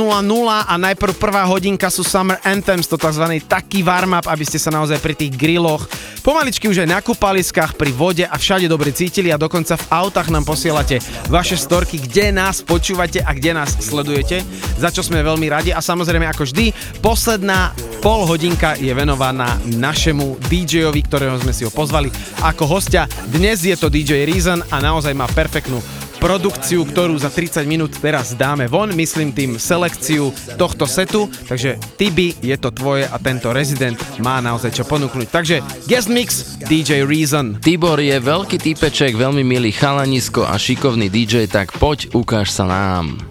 a 0.69 0.73
najprv 0.77 1.13
prvá 1.17 1.45
hodinka 1.49 1.89
sú 1.89 2.05
Summer 2.05 2.37
Anthems, 2.45 2.85
to 2.85 2.97
tzv. 2.97 3.41
taký 3.45 3.81
warm-up, 3.81 4.29
aby 4.29 4.45
ste 4.45 4.61
sa 4.61 4.69
naozaj 4.69 5.01
pri 5.01 5.17
tých 5.17 5.33
grilloch 5.33 5.89
pomaličky 6.21 6.69
už 6.69 6.85
aj 6.85 6.89
na 6.89 6.99
kúpaliskách, 7.01 7.73
pri 7.73 7.89
vode 7.89 8.21
a 8.21 8.35
všade 8.37 8.69
dobre 8.69 8.93
cítili 8.93 9.33
a 9.33 9.41
dokonca 9.41 9.73
v 9.73 9.89
autách 9.89 10.29
nám 10.29 10.45
posielate 10.45 11.01
vaše 11.33 11.57
storky, 11.57 11.97
kde 11.97 12.29
nás 12.29 12.61
počúvate 12.61 13.25
a 13.25 13.33
kde 13.33 13.57
nás 13.57 13.73
sledujete, 13.81 14.45
za 14.77 14.93
čo 14.93 15.01
sme 15.01 15.25
veľmi 15.25 15.49
radi 15.49 15.73
a 15.73 15.81
samozrejme 15.81 16.29
ako 16.29 16.45
vždy, 16.45 16.65
posledná 17.01 17.73
pol 18.01 18.25
hodinka 18.29 18.77
je 18.77 18.93
venovaná 18.93 19.57
našemu 19.65 20.37
DJ-ovi, 20.49 21.01
ktorého 21.05 21.37
sme 21.41 21.53
si 21.53 21.65
ho 21.65 21.71
pozvali 21.73 22.13
ako 22.45 22.69
hostia. 22.69 23.09
Dnes 23.29 23.65
je 23.65 23.73
to 23.77 23.89
DJ 23.89 24.25
Reason 24.25 24.61
a 24.69 24.77
naozaj 24.81 25.13
má 25.17 25.25
perfektnú 25.29 25.81
produkciu, 26.21 26.85
ktorú 26.85 27.17
za 27.17 27.33
30 27.33 27.65
minút 27.65 27.97
teraz 27.97 28.37
dáme 28.37 28.69
von, 28.69 28.93
myslím 28.93 29.33
tým 29.33 29.57
selekciu 29.57 30.29
tohto 30.53 30.85
setu, 30.85 31.25
takže 31.49 31.81
Tibi, 31.97 32.37
je 32.37 32.53
to 32.61 32.69
tvoje 32.69 33.09
a 33.09 33.17
tento 33.17 33.49
rezident 33.49 33.97
má 34.21 34.37
naozaj 34.37 34.77
čo 34.77 34.85
ponúknuť. 34.85 35.27
Takže 35.33 35.65
guest 35.89 36.13
mix 36.13 36.61
DJ 36.69 37.01
Reason. 37.09 37.57
Tibor 37.57 37.97
je 37.97 38.21
veľký 38.21 38.61
týpeček, 38.61 39.17
veľmi 39.17 39.41
milý 39.41 39.73
chalanisko 39.73 40.45
a 40.45 40.61
šikovný 40.61 41.09
DJ, 41.09 41.49
tak 41.49 41.73
poď, 41.81 42.13
ukáž 42.13 42.53
sa 42.53 42.69
nám. 42.69 43.30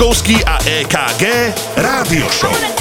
Traskovský 0.00 0.40
a 0.48 0.56
EKG 0.64 1.52
Rádio 1.76 2.24
Show. 2.32 2.79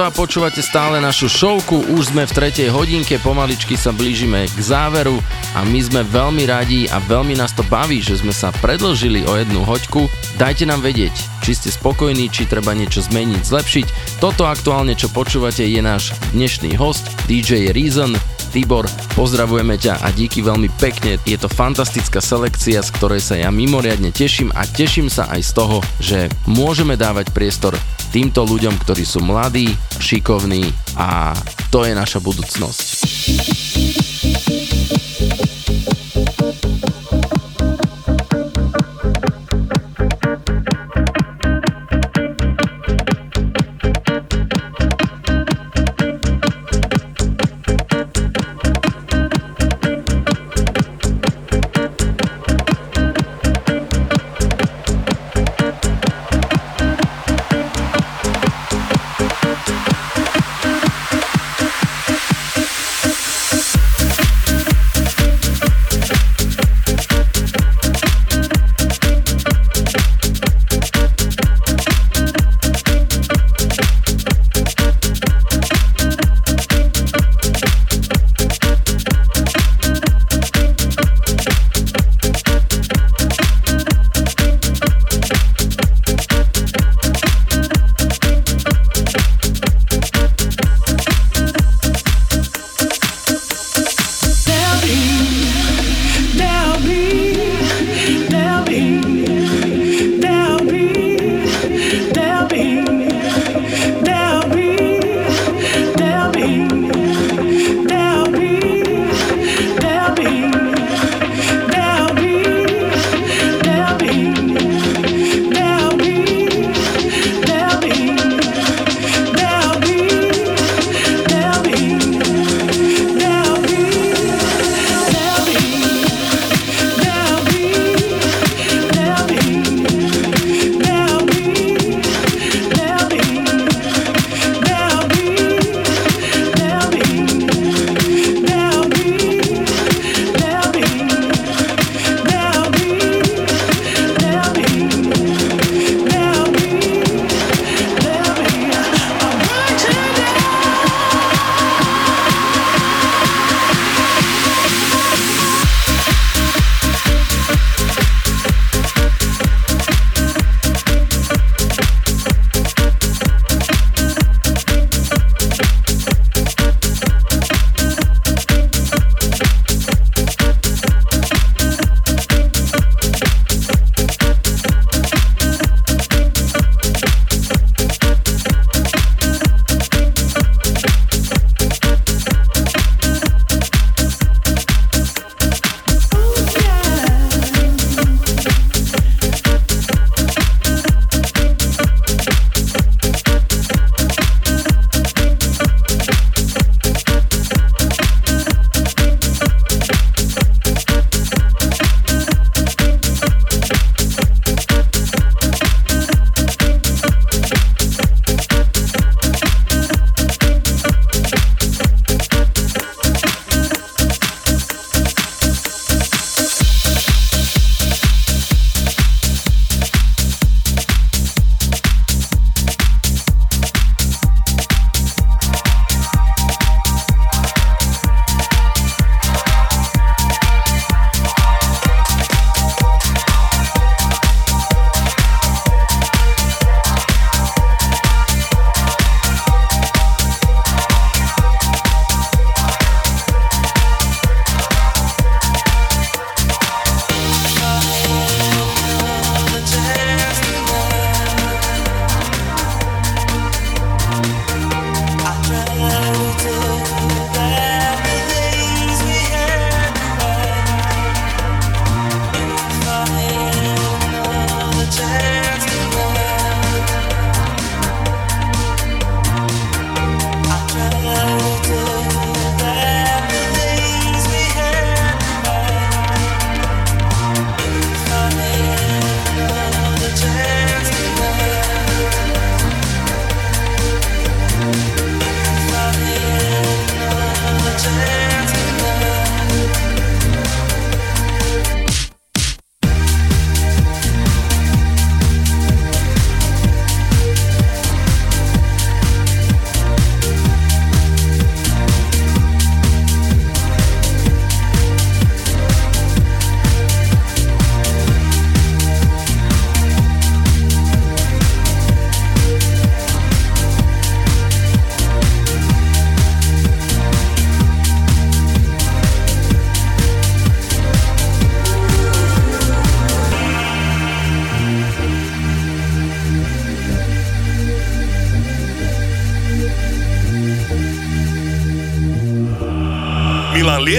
2 0.00 0.16
počúvate 0.16 0.64
stále 0.64 0.96
našu 0.96 1.28
šovku, 1.28 1.92
už 1.92 2.16
sme 2.16 2.24
v 2.24 2.32
tretej 2.32 2.72
hodinke, 2.72 3.20
pomaličky 3.20 3.76
sa 3.76 3.92
blížime 3.92 4.48
k 4.48 4.56
záveru 4.56 5.20
a 5.52 5.60
my 5.68 5.76
sme 5.76 6.00
veľmi 6.08 6.48
radi 6.48 6.88
a 6.88 6.96
veľmi 7.04 7.36
nás 7.36 7.52
to 7.52 7.60
baví, 7.68 8.00
že 8.00 8.24
sme 8.24 8.32
sa 8.32 8.48
predlžili 8.64 9.28
o 9.28 9.36
jednu 9.36 9.60
hoďku. 9.60 10.08
Dajte 10.40 10.64
nám 10.64 10.80
vedieť, 10.80 11.12
či 11.44 11.52
ste 11.52 11.68
spokojní, 11.68 12.32
či 12.32 12.48
treba 12.48 12.72
niečo 12.72 13.04
zmeniť, 13.04 13.44
zlepšiť. 13.44 13.86
Toto 14.24 14.48
aktuálne, 14.48 14.96
čo 14.96 15.12
počúvate, 15.12 15.68
je 15.68 15.84
náš 15.84 16.16
dnešný 16.32 16.80
host, 16.80 17.04
DJ 17.28 17.68
Reason, 17.76 18.16
Tibor, 18.56 18.88
pozdravujeme 19.14 19.76
ťa 19.76 20.00
a 20.00 20.08
díky 20.16 20.40
veľmi 20.40 20.72
pekne. 20.80 21.20
Je 21.28 21.36
to 21.36 21.52
fantastická 21.52 22.24
selekcia, 22.24 22.80
z 22.80 22.90
ktorej 22.96 23.20
sa 23.20 23.36
ja 23.36 23.52
mimoriadne 23.52 24.16
teším 24.16 24.48
a 24.56 24.64
teším 24.64 25.12
sa 25.12 25.28
aj 25.28 25.44
z 25.44 25.52
toho, 25.52 25.78
že 26.00 26.32
môžeme 26.48 26.96
dávať 26.96 27.36
priestor 27.36 27.76
týmto 28.10 28.42
ľuďom, 28.42 28.74
ktorí 28.82 29.06
sú 29.06 29.22
mladí, 29.22 29.70
šikovní 30.00 30.74
a 30.96 31.36
to 31.70 31.84
je 31.84 31.94
naša 31.94 32.18
budúcnosť. 32.18 32.89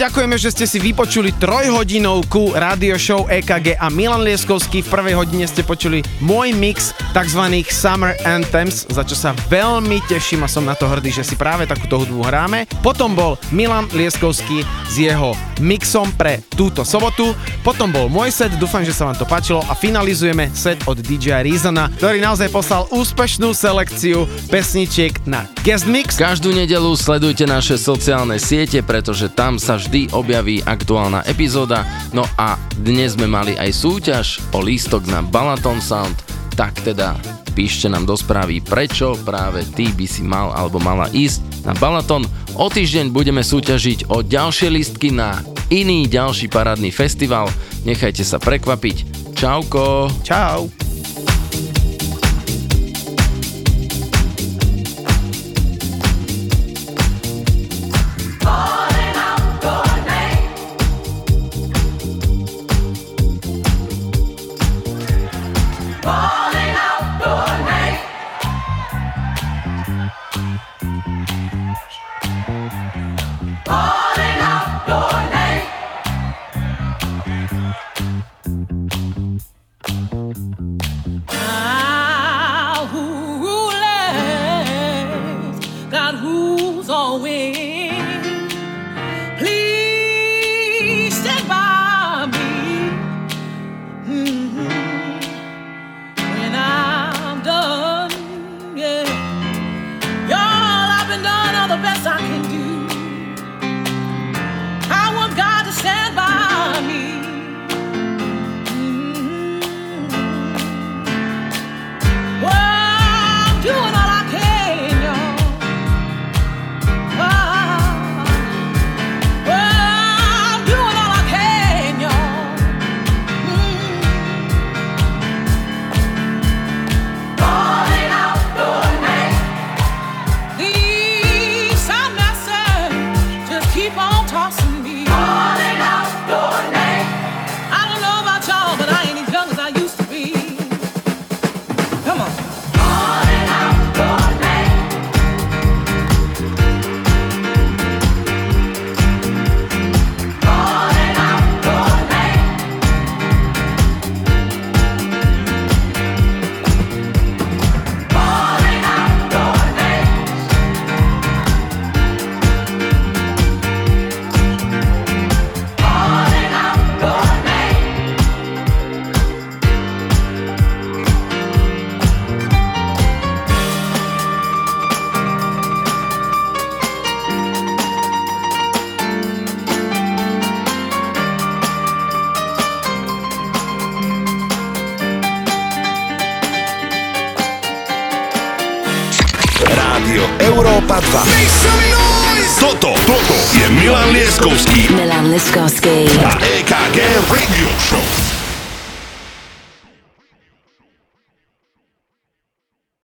ďakujeme, 0.00 0.36
že 0.40 0.56
ste 0.56 0.64
si 0.64 0.80
vypočuli 0.80 1.36
trojhodinovku 1.36 2.56
radio 2.56 2.96
show 2.96 3.28
EKG 3.28 3.76
a 3.76 3.92
Milan 3.92 4.24
Lieskovský. 4.24 4.80
V 4.80 4.88
prvej 4.88 5.12
hodine 5.12 5.44
ste 5.44 5.60
počuli 5.60 6.00
môj 6.24 6.56
mix 6.56 6.96
tzv. 7.12 7.44
Summer 7.68 8.16
Anthems, 8.24 8.88
za 8.88 9.04
čo 9.04 9.12
sa 9.12 9.36
veľmi 9.52 10.00
teším 10.08 10.48
a 10.48 10.48
som 10.48 10.64
na 10.64 10.72
to 10.72 10.88
hrdý, 10.88 11.12
že 11.12 11.20
si 11.20 11.36
práve 11.36 11.68
takúto 11.68 12.00
hudbu 12.00 12.24
hráme. 12.24 12.64
Potom 12.80 13.12
bol 13.12 13.36
Milan 13.52 13.92
Lieskovský 13.92 14.64
s 14.88 14.94
jeho 14.96 15.36
mixom 15.60 16.08
pre 16.16 16.42
túto 16.56 16.82
sobotu. 16.82 17.36
Potom 17.60 17.92
bol 17.92 18.08
môj 18.08 18.32
set, 18.32 18.50
dúfam, 18.56 18.82
že 18.82 18.96
sa 18.96 19.06
vám 19.06 19.14
to 19.14 19.28
páčilo 19.28 19.60
a 19.68 19.76
finalizujeme 19.76 20.48
set 20.56 20.80
od 20.88 20.98
DJ 20.98 21.44
Reasona, 21.44 21.92
ktorý 22.00 22.18
naozaj 22.18 22.48
poslal 22.48 22.88
úspešnú 22.90 23.52
selekciu 23.52 24.24
pesničiek 24.48 25.14
na 25.28 25.44
guest 25.62 25.84
mix. 25.84 26.16
Každú 26.16 26.50
nedelu 26.56 26.90
sledujte 26.96 27.44
naše 27.44 27.76
sociálne 27.76 28.40
siete, 28.40 28.80
pretože 28.80 29.28
tam 29.30 29.60
sa 29.60 29.76
vždy 29.76 30.10
objaví 30.16 30.64
aktuálna 30.64 31.22
epizóda. 31.28 31.84
No 32.16 32.24
a 32.40 32.56
dnes 32.80 33.14
sme 33.14 33.28
mali 33.28 33.54
aj 33.60 33.70
súťaž 33.76 34.26
o 34.56 34.64
lístok 34.64 35.04
na 35.06 35.20
Balaton 35.20 35.78
Sound, 35.84 36.16
tak 36.56 36.76
teda 36.80 37.14
píšte 37.52 37.90
nám 37.90 38.06
do 38.06 38.14
správy, 38.14 38.62
prečo 38.62 39.18
práve 39.26 39.66
ty 39.74 39.90
by 39.90 40.06
si 40.06 40.22
mal 40.22 40.54
alebo 40.54 40.78
mala 40.80 41.10
ísť 41.10 41.66
na 41.66 41.74
Balaton. 41.76 42.24
O 42.56 42.66
týždeň 42.68 43.12
budeme 43.12 43.44
súťažiť 43.44 44.08
o 44.12 44.22
ďalšie 44.24 44.68
lístky 44.72 45.12
na 45.12 45.40
iný 45.70 46.10
ďalší 46.10 46.50
parádny 46.50 46.90
festival. 46.90 47.46
Nechajte 47.86 48.26
sa 48.26 48.36
prekvapiť. 48.42 49.30
Čauko. 49.38 50.10
Čau. 50.26 50.79